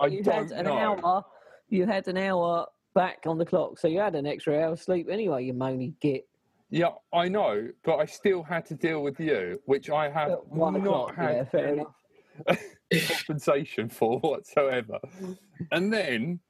[0.00, 0.76] I You don't had an know.
[1.04, 1.24] hour.
[1.68, 5.08] You had an hour back on the clock, so you had an extra hour sleep
[5.10, 5.44] anyway.
[5.44, 6.26] You moany git.
[6.70, 10.48] Yeah, I know, but I still had to deal with you, which I have At
[10.48, 11.84] one not o'clock, yeah, had fair any
[13.08, 14.98] compensation for whatsoever.
[15.70, 16.40] And then,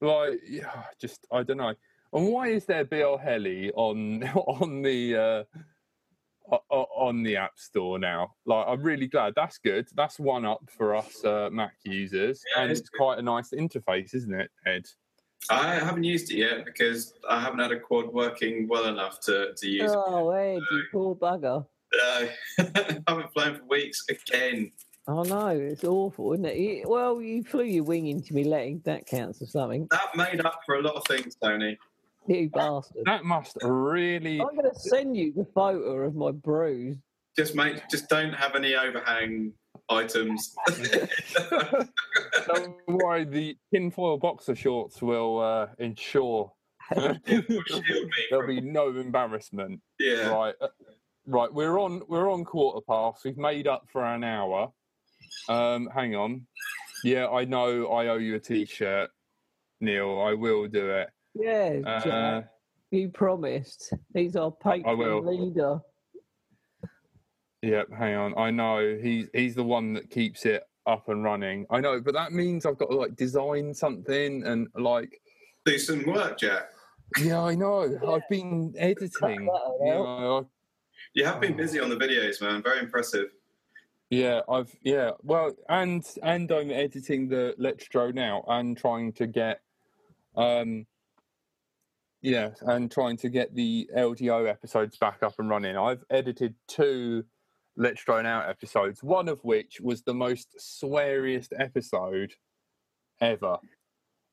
[0.00, 1.74] like, yeah, just I don't know.
[2.12, 5.71] And why is there BL Heli on on the uh, o- o-
[6.70, 8.32] on the App Store now?
[8.46, 9.34] Like, I'm really glad.
[9.36, 9.88] That's good.
[9.94, 13.50] That's one up for us uh, Mac users, Yeah, and it's it's quite a nice
[13.50, 14.84] interface, isn't it, Ed?
[15.50, 19.52] I haven't used it yet because I haven't had a quad working well enough to,
[19.56, 21.66] to use Oh, Ed, you poor bugger.
[21.90, 22.30] it.
[22.58, 24.70] Uh, I haven't flown for weeks again.
[25.08, 26.56] Oh no, it's awful, isn't it?
[26.58, 28.84] You- Well, you flew your wing into me leg.
[28.84, 29.88] That counts as something.
[29.90, 31.76] That made up for a lot of things, Tony.
[32.26, 33.02] You bastard.
[33.04, 34.40] That must really.
[34.40, 36.96] I'm going to send you the photo of my bruise.
[37.36, 39.52] Just make, just don't have any overhang
[39.88, 40.54] items.
[42.46, 46.52] Don't worry, the tinfoil boxer shorts will uh, ensure
[46.94, 49.80] There'll be no embarrassment.
[49.98, 50.28] yeah.
[50.28, 50.68] Right, uh,
[51.26, 51.52] right.
[51.52, 52.02] We're on.
[52.08, 53.24] We're on quarter past.
[53.24, 54.70] We've made up for an hour.
[55.48, 56.46] Um, hang on.
[57.04, 57.86] Yeah, I know.
[57.86, 59.10] I owe you a t-shirt,
[59.80, 60.20] Neil.
[60.20, 61.08] I will do it.
[61.34, 62.48] Yeah, Uh, Jack,
[62.90, 63.92] you promised.
[64.14, 65.22] He's our patron will.
[65.24, 65.80] leader.
[67.62, 67.88] Yep.
[67.96, 68.38] Hang on.
[68.38, 68.98] I know.
[69.00, 71.64] He's he's the one that keeps it up and running.
[71.70, 75.20] I know, but that means I've got to like design something and like.
[75.64, 76.70] Do some work, Jack.
[77.20, 77.82] Yeah, I know.
[78.08, 79.46] I've been editing.
[79.46, 80.46] that'll You know, I-
[81.14, 82.62] You have been busy on the videos, man.
[82.62, 83.28] Very impressive.
[84.10, 85.12] Yeah, I've yeah.
[85.22, 89.60] Well, and and I'm editing the Let's Drone Out and trying to get,
[90.36, 90.84] um,
[92.22, 95.76] yeah, and trying to get the LDO episodes back up and running.
[95.76, 97.24] I've edited two
[97.76, 102.32] Let's Drone Out episodes, one of which was the most sweariest episode
[103.20, 103.58] ever.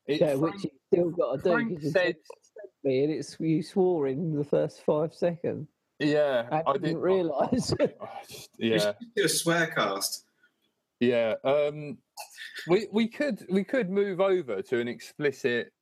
[0.06, 3.12] It, Yeah, Frank- which you still got to do because you said- said me and
[3.12, 5.68] it's you swore in the first five seconds.
[5.98, 6.96] yeah, I, I didn't did.
[6.98, 7.72] realise.
[7.80, 8.92] Oh, just- You yeah.
[9.16, 10.24] do a swear cast.
[11.00, 11.96] Yeah, um,
[12.68, 15.72] we we could we could move over to an explicit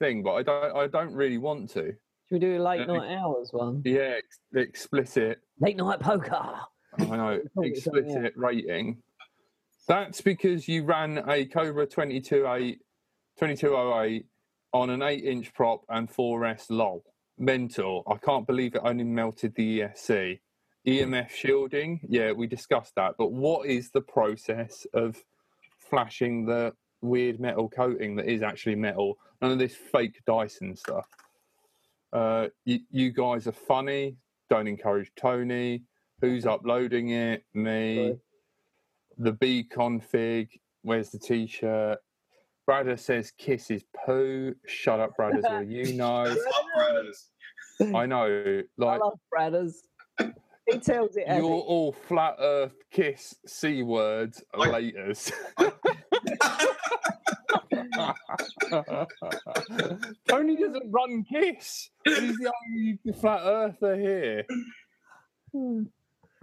[0.00, 1.84] thing, but I don't I don't really want to.
[1.84, 3.82] Should we do a late Uh, night hours one?
[3.84, 5.38] Yeah, ex- explicit.
[5.60, 6.54] Late night poker.
[6.98, 7.70] I know it's on, yeah.
[7.70, 8.98] explicit rating.
[9.86, 12.78] That's because you ran a Cobra 2208,
[13.38, 14.26] 2208
[14.72, 17.02] on an eight inch prop and 4S lol.
[17.38, 18.02] Mental.
[18.08, 20.40] I can't believe it only melted the ESC.
[20.86, 23.14] EMF shielding, yeah, we discussed that.
[23.18, 25.16] But what is the process of
[25.78, 26.72] flashing the
[27.02, 29.18] weird metal coating that is actually metal?
[29.42, 31.06] None of this fake Dyson stuff.
[32.12, 34.16] Uh, you, you guys are funny.
[34.48, 35.82] Don't encourage Tony.
[36.20, 37.44] Who's uploading it?
[37.54, 37.96] Me.
[37.96, 38.18] Sorry.
[39.18, 40.48] The B config.
[40.82, 41.98] Where's the t-shirt?
[42.66, 44.54] Bradder says kiss is poo.
[44.66, 46.24] Shut up, Bradders, or you know.
[46.24, 47.30] That's
[47.80, 47.94] up.
[47.94, 48.26] I know.
[48.26, 49.74] I Like love Bradders.
[50.70, 55.32] He tells it you're it all flat Earth kiss c words I- laters.
[60.28, 61.90] Tony doesn't run kiss.
[62.04, 64.44] He's the only flat earther here.
[65.54, 65.82] Uh,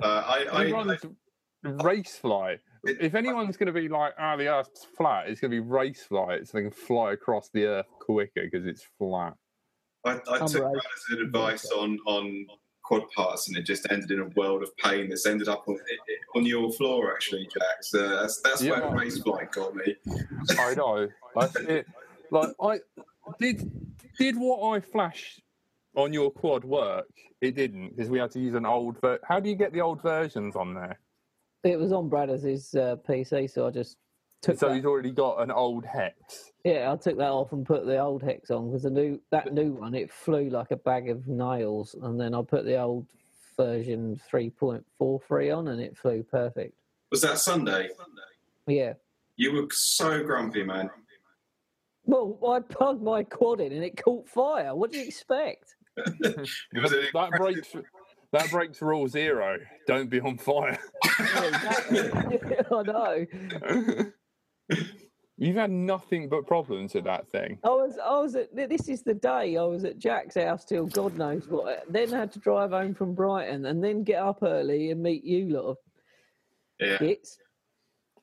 [0.04, 1.02] I, He I, I, runs
[1.64, 2.58] race fly.
[2.84, 6.04] If anyone's going to be like, ah, the Earth's flat, it's going to be race
[6.04, 9.34] flight, so they can fly across the Earth quicker because it's flat.
[10.06, 10.76] I, I I'm took right.
[10.76, 12.46] Bradders' advice on on
[12.88, 15.10] quad parts, and it just ended in a world of pain.
[15.10, 15.78] That's ended up on
[16.36, 17.82] on your floor, actually, Jack.
[17.84, 18.90] So that's that's where Yeah.
[18.90, 19.96] the race flight got me.
[20.58, 21.10] I know.
[21.36, 21.88] That's it.
[22.32, 22.80] Like I
[23.40, 23.70] did.
[24.18, 25.42] Did what I flashed
[25.96, 27.10] on your quad work?
[27.42, 29.00] It didn't because we had to use an old.
[29.02, 30.98] Ver- How do you get the old versions on there?
[31.64, 33.98] It was on Bradders' uh, PC, so I just
[34.42, 34.76] took so that.
[34.76, 36.52] he's already got an old hex.
[36.64, 39.54] Yeah, I took that off and put the old hex on because the new that
[39.54, 43.06] new one it flew like a bag of nails, and then I put the old
[43.56, 46.74] version three point four three on, and it flew perfect.
[47.12, 47.90] Was that Sunday?
[47.96, 48.22] Sunday.
[48.68, 48.94] Yeah.
[49.38, 50.90] You were so grumpy, man.
[52.06, 54.76] Well, I plugged my quad in and it caught fire.
[54.76, 55.76] What do you expect?
[56.22, 57.76] It That breaks.
[58.34, 59.58] That breaks rule zero.
[59.88, 60.78] Don't be on fire.
[61.20, 62.00] Yeah, exactly.
[62.72, 63.26] I know.
[65.40, 67.60] You've had nothing but problems with that thing.
[67.64, 68.56] I was, I was at.
[68.56, 71.84] This is the day I was at Jack's house till God knows what.
[71.88, 75.24] Then I had to drive home from Brighton and then get up early and meet
[75.24, 75.78] you lot of
[76.80, 76.98] yeah.
[76.98, 77.38] bits,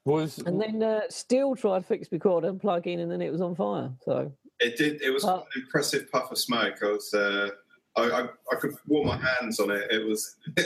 [0.05, 3.23] Was and then uh, still try to fix my cord and plug in, and then
[3.23, 3.93] it was on fire.
[4.03, 5.01] So It did.
[5.01, 6.75] It was Well- an impressive puff of smoke.
[6.83, 7.15] I was.
[7.15, 7.51] Uh,
[7.97, 9.87] I, I, I could warm my hands on it.
[9.91, 10.37] It was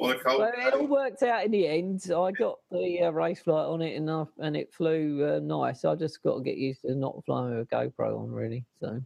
[0.00, 0.40] on a cold.
[0.40, 2.02] Well, it all worked out in the end.
[2.04, 5.84] I got the uh, race flight on it enough, and it flew uh, nice.
[5.84, 8.64] I just got to get used to not flying with a GoPro on, really.
[8.80, 9.00] So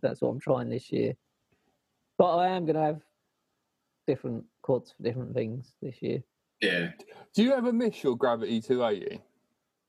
[0.00, 1.14] that's what I'm trying this year.
[2.18, 3.00] But I am going to have
[4.06, 6.22] different quads for different things this year.
[6.60, 6.90] Yeah.
[7.34, 9.20] do you ever miss your Gravity 280?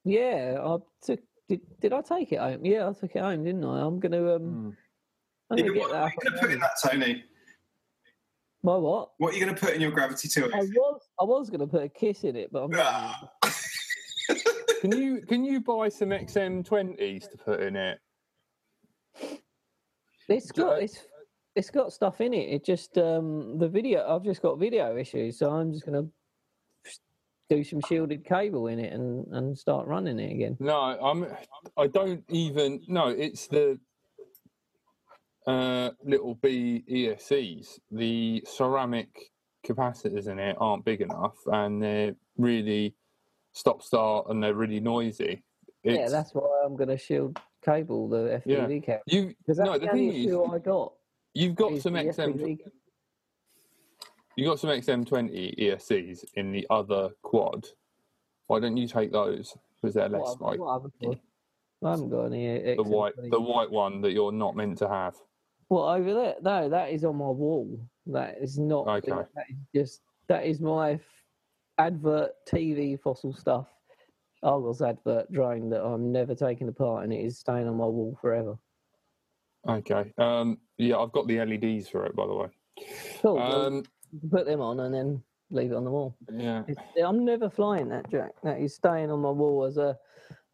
[0.03, 1.20] Yeah, I took.
[1.47, 2.66] Did, did I take it home?
[2.66, 3.82] Yeah, I took it home, didn't I?
[3.82, 4.36] I'm going to.
[4.36, 4.70] Um, Hmm.
[5.54, 7.24] I'm Yeah, going to what get are you going to put in that, Tony?
[8.64, 9.12] My what?
[9.18, 11.01] What are you going to put in your Gravity I was.
[11.20, 12.82] I was going to put a kiss in it, but I'm not.
[12.86, 13.30] Ah.
[14.82, 17.99] Can you can you buy some XM20s to put in it?
[20.28, 21.06] It's got it's
[21.56, 22.49] it's got stuff in it.
[22.49, 24.06] It just um the video.
[24.06, 26.04] I've just got video issues, so I'm just gonna
[27.49, 30.58] do some shielded cable in it and and start running it again.
[30.60, 31.28] No, I'm.
[31.78, 32.82] I don't even.
[32.89, 33.80] No, it's the
[35.48, 37.80] uh, Littlebee ESCs.
[37.91, 39.32] The ceramic
[39.66, 42.96] capacitors in it aren't big enough, and they're really
[43.52, 45.44] stop start, and they're really noisy.
[45.84, 48.68] yeah, that's why I'm gonna shield cable, the Yeah.
[48.68, 49.02] Cable.
[49.06, 50.94] You Because that's no, the the thing is, I got.
[51.34, 52.60] you've got some XM, FPV.
[54.36, 57.68] you got some XM20 ESCs in the other quad.
[58.48, 59.56] Why don't you take those?
[59.82, 60.70] Because they're less What, like what?
[61.86, 62.76] I haven't got any.
[62.76, 65.16] the white, the white one that you're not meant to have.
[65.68, 66.36] What over there?
[66.41, 67.80] No, that is on my wall.
[68.07, 68.88] That is not.
[68.88, 69.11] Okay.
[69.11, 71.01] That is just that is my f-
[71.78, 73.68] advert TV fossil stuff.
[74.43, 78.18] Argos advert drone that I'm never taking apart, and it is staying on my wall
[78.22, 78.57] forever.
[79.68, 80.14] Okay.
[80.18, 80.57] Um.
[80.78, 82.47] Yeah, I've got the LEDs for it, by the way.
[83.22, 83.39] Cool.
[83.39, 83.84] Um.
[84.11, 86.18] you put them on and then leave it on the wall.
[86.32, 86.64] Yeah.
[86.68, 88.32] It's, I'm never flying that, Jack.
[88.43, 89.97] That is staying on my wall as a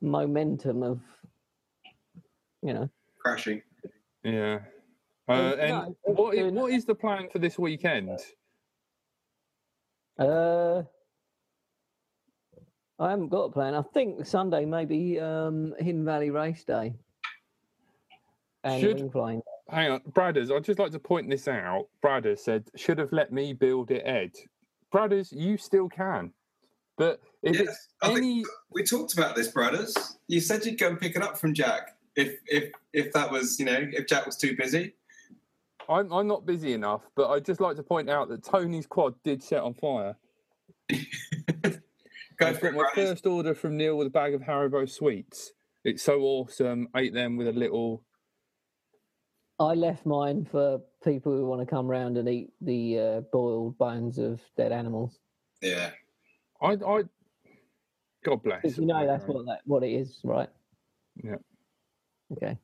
[0.02, 1.02] momentum of,
[2.62, 2.90] you know.
[3.20, 3.62] Crashing.
[4.24, 4.60] Yeah.
[5.30, 8.18] Uh, and no, what is, what is the plan for this weekend?
[10.18, 10.82] Uh,
[12.98, 13.76] I haven't got a plan.
[13.76, 16.94] I think Sunday maybe um, Hidden Valley Race Day
[18.64, 19.42] and Should- wing flying.
[19.70, 20.52] Hang on, Bradders.
[20.52, 21.86] I'd just like to point this out.
[22.04, 24.32] Bradders said should have let me build it, Ed.
[24.92, 26.34] Bradders, you still can,
[26.98, 29.96] but if Yeah, it's I think- any, We talked about this, brothers.
[30.28, 33.60] You said you'd go and pick it up from Jack if if if that was
[33.60, 34.96] you know if Jack was too busy.
[35.90, 37.02] I'm I'm not busy enough.
[37.16, 40.16] But I'd just like to point out that Tony's quad did set on fire.
[42.40, 44.90] Go I've for got it, my first order from Neil with a bag of Haribo
[44.90, 45.52] sweets.
[45.84, 46.88] It's so awesome.
[46.96, 48.04] Ate them with a little.
[49.60, 53.78] I left mine for people who want to come round and eat the uh, boiled
[53.78, 55.20] bones of dead animals.
[55.62, 55.90] Yeah.
[56.62, 57.04] I I.
[58.24, 58.78] God bless.
[58.78, 60.50] You know that's what that what it is, right?
[61.22, 61.36] Yeah.
[62.32, 62.58] Okay.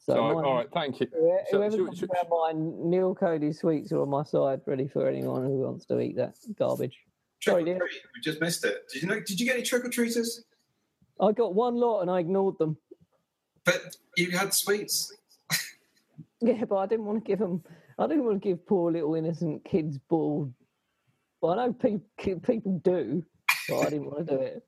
[0.00, 1.06] So, So, mine- all right, thank you.
[1.12, 4.62] Whoever, So whoever should- comes should- around mine, Neil Cody's sweets are on my side,
[4.66, 6.98] ready for anyone who wants to eat that garbage.
[7.40, 7.78] Trick Sorry, or dear.
[7.78, 8.02] treat.
[8.14, 8.88] We just missed it.
[8.92, 9.20] Did you know?
[9.20, 10.44] Did you get any trick or treaters?
[11.20, 12.78] I got one lot and I ignored them.
[13.64, 15.12] But you had sweets.
[16.42, 17.62] Yeah, but I didn't want to give them.
[17.98, 20.54] I didn't want to give poor little innocent kids boiled.
[21.42, 22.06] Well, I know people
[22.42, 23.22] people do,
[23.68, 24.66] but I didn't want to do it.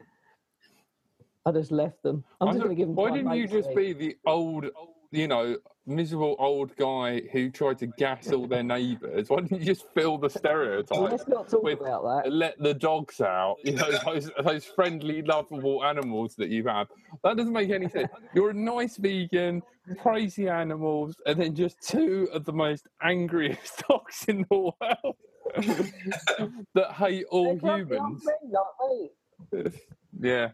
[1.46, 2.24] I just left them.
[2.42, 2.94] I'm I just going to give them.
[2.96, 4.66] Why didn't you just be the old,
[5.12, 5.56] you know,
[5.86, 9.28] miserable old guy who tried to gas all their neighbours?
[9.28, 10.98] Why didn't you just fill the stereotype?
[10.98, 12.32] Let's not talk with- about that.
[12.32, 16.88] let the dogs out, you know, those, those friendly, lovable animals that you have.
[17.22, 18.08] That doesn't make any sense.
[18.34, 19.62] You're a nice vegan,
[20.00, 25.16] crazy animals, and then just two of the most angriest dogs in the world
[26.74, 28.24] that hate all They're humans.
[29.52, 29.72] like.
[30.20, 30.50] Yeah,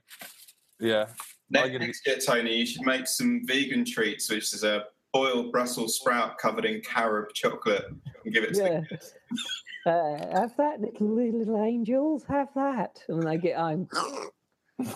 [0.80, 1.06] yeah.
[1.50, 4.84] Next, I'm gonna- next year, Tony, you should make some vegan treats, which is a
[5.12, 7.86] boiled Brussels sprout covered in carob chocolate,
[8.24, 8.80] and give it to Yeah.
[8.80, 9.14] the kids.
[9.86, 12.22] Uh, have that, little little angels.
[12.28, 13.88] Have that, and when they get home.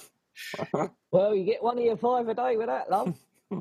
[1.12, 3.16] well, you get one of your five a day with that, love.
[3.50, 3.60] I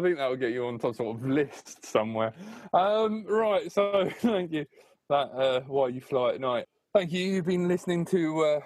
[0.00, 2.32] think that will get you on some sort of list somewhere.
[2.72, 4.66] Um, right, so thank you.
[5.10, 6.66] That uh, why you fly at night.
[6.92, 7.24] Thank you.
[7.24, 8.60] You've been listening to uh,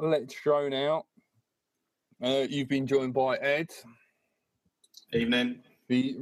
[0.00, 1.04] Let's Drone Out.
[2.22, 3.68] Uh, you've been joined by Ed,
[5.12, 5.60] Evening.
[5.88, 6.16] the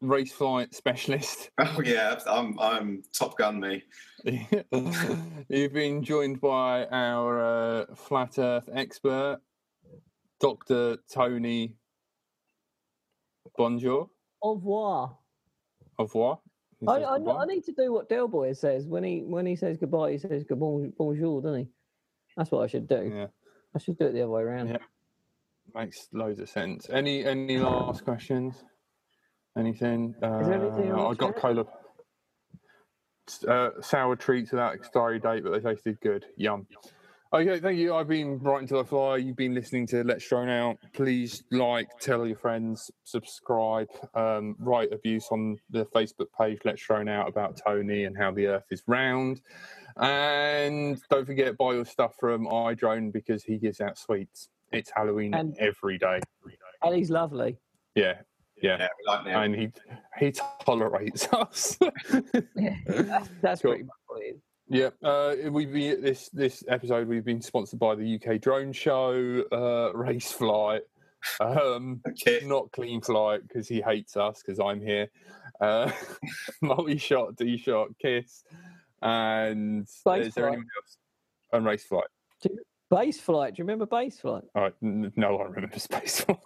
[0.00, 1.50] race flight specialist.
[1.58, 3.82] Oh yeah, I'm I'm Top Gun me.
[5.48, 7.40] You've been joined by our
[7.80, 9.40] uh, flat Earth expert,
[10.40, 10.98] Dr.
[11.12, 11.74] Tony
[13.58, 14.08] Bonjour.
[14.40, 15.18] Au revoir.
[15.98, 16.40] Au revoir.
[16.88, 17.42] I, I.
[17.42, 20.12] I need to do what Del Boy says when he when he says goodbye.
[20.12, 21.68] He says good bon- bonjour, doesn't he?
[22.36, 23.12] That's what I should do.
[23.14, 23.26] Yeah,
[23.74, 24.68] I should do it the other way around.
[24.68, 24.78] Yeah.
[25.74, 26.88] makes loads of sense.
[26.90, 28.64] Any any last questions?
[29.58, 30.14] Anything?
[30.22, 31.36] Uh, anything I got chat?
[31.36, 31.64] cola.
[33.46, 36.26] Uh, sour treats without expiry date, but they tasted good.
[36.36, 36.66] Yum.
[37.32, 37.94] Okay, thank you.
[37.94, 39.16] I've been writing to the fly.
[39.18, 40.78] You've been listening to Let's Drone Out.
[40.94, 47.08] Please like, tell your friends, subscribe, um, write abuse on the Facebook page Let's Drone
[47.08, 49.42] Out about Tony and how the Earth is round.
[49.96, 54.48] And don't forget buy your stuff from iDrone because he gives out sweets.
[54.72, 56.18] It's Halloween And- every day.
[56.82, 57.58] And he's lovely.
[57.94, 58.14] Yeah,
[58.60, 58.76] yeah.
[58.80, 59.70] Yeah, like And he
[60.18, 60.32] he
[60.64, 61.78] tolerates us.
[62.56, 63.70] Yeah, that's, that's Cool.
[63.72, 64.40] pretty much what it is.
[64.72, 67.08] Yeah, uh, we've been this this episode.
[67.08, 70.82] We've been sponsored by the UK Drone Show, uh, Race Flight,
[71.40, 72.40] um, Okay.
[72.46, 75.08] not Cleanflight because he hates us because I'm here,
[75.60, 75.90] uh,
[76.62, 78.44] Multi Shot, D Shot, Kiss,
[79.02, 80.52] and Space is there Flight.
[80.52, 80.96] anyone else?
[81.52, 82.06] And Race Flight.
[82.90, 83.54] Base flight.
[83.54, 84.42] Do you remember base flight?
[84.56, 86.38] All right, n- no, I remember Space Flight.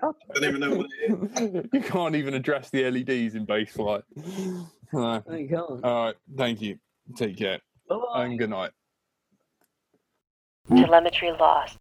[0.00, 1.66] Don't even know what it is.
[1.72, 4.02] you can't even address the LEDs in Base Flight.
[4.92, 5.22] No.
[5.26, 5.84] No, you can't.
[5.84, 6.78] All right, thank you.
[7.14, 7.96] Take care Bye.
[8.14, 8.72] and good night.
[10.68, 11.78] Telemetry lost.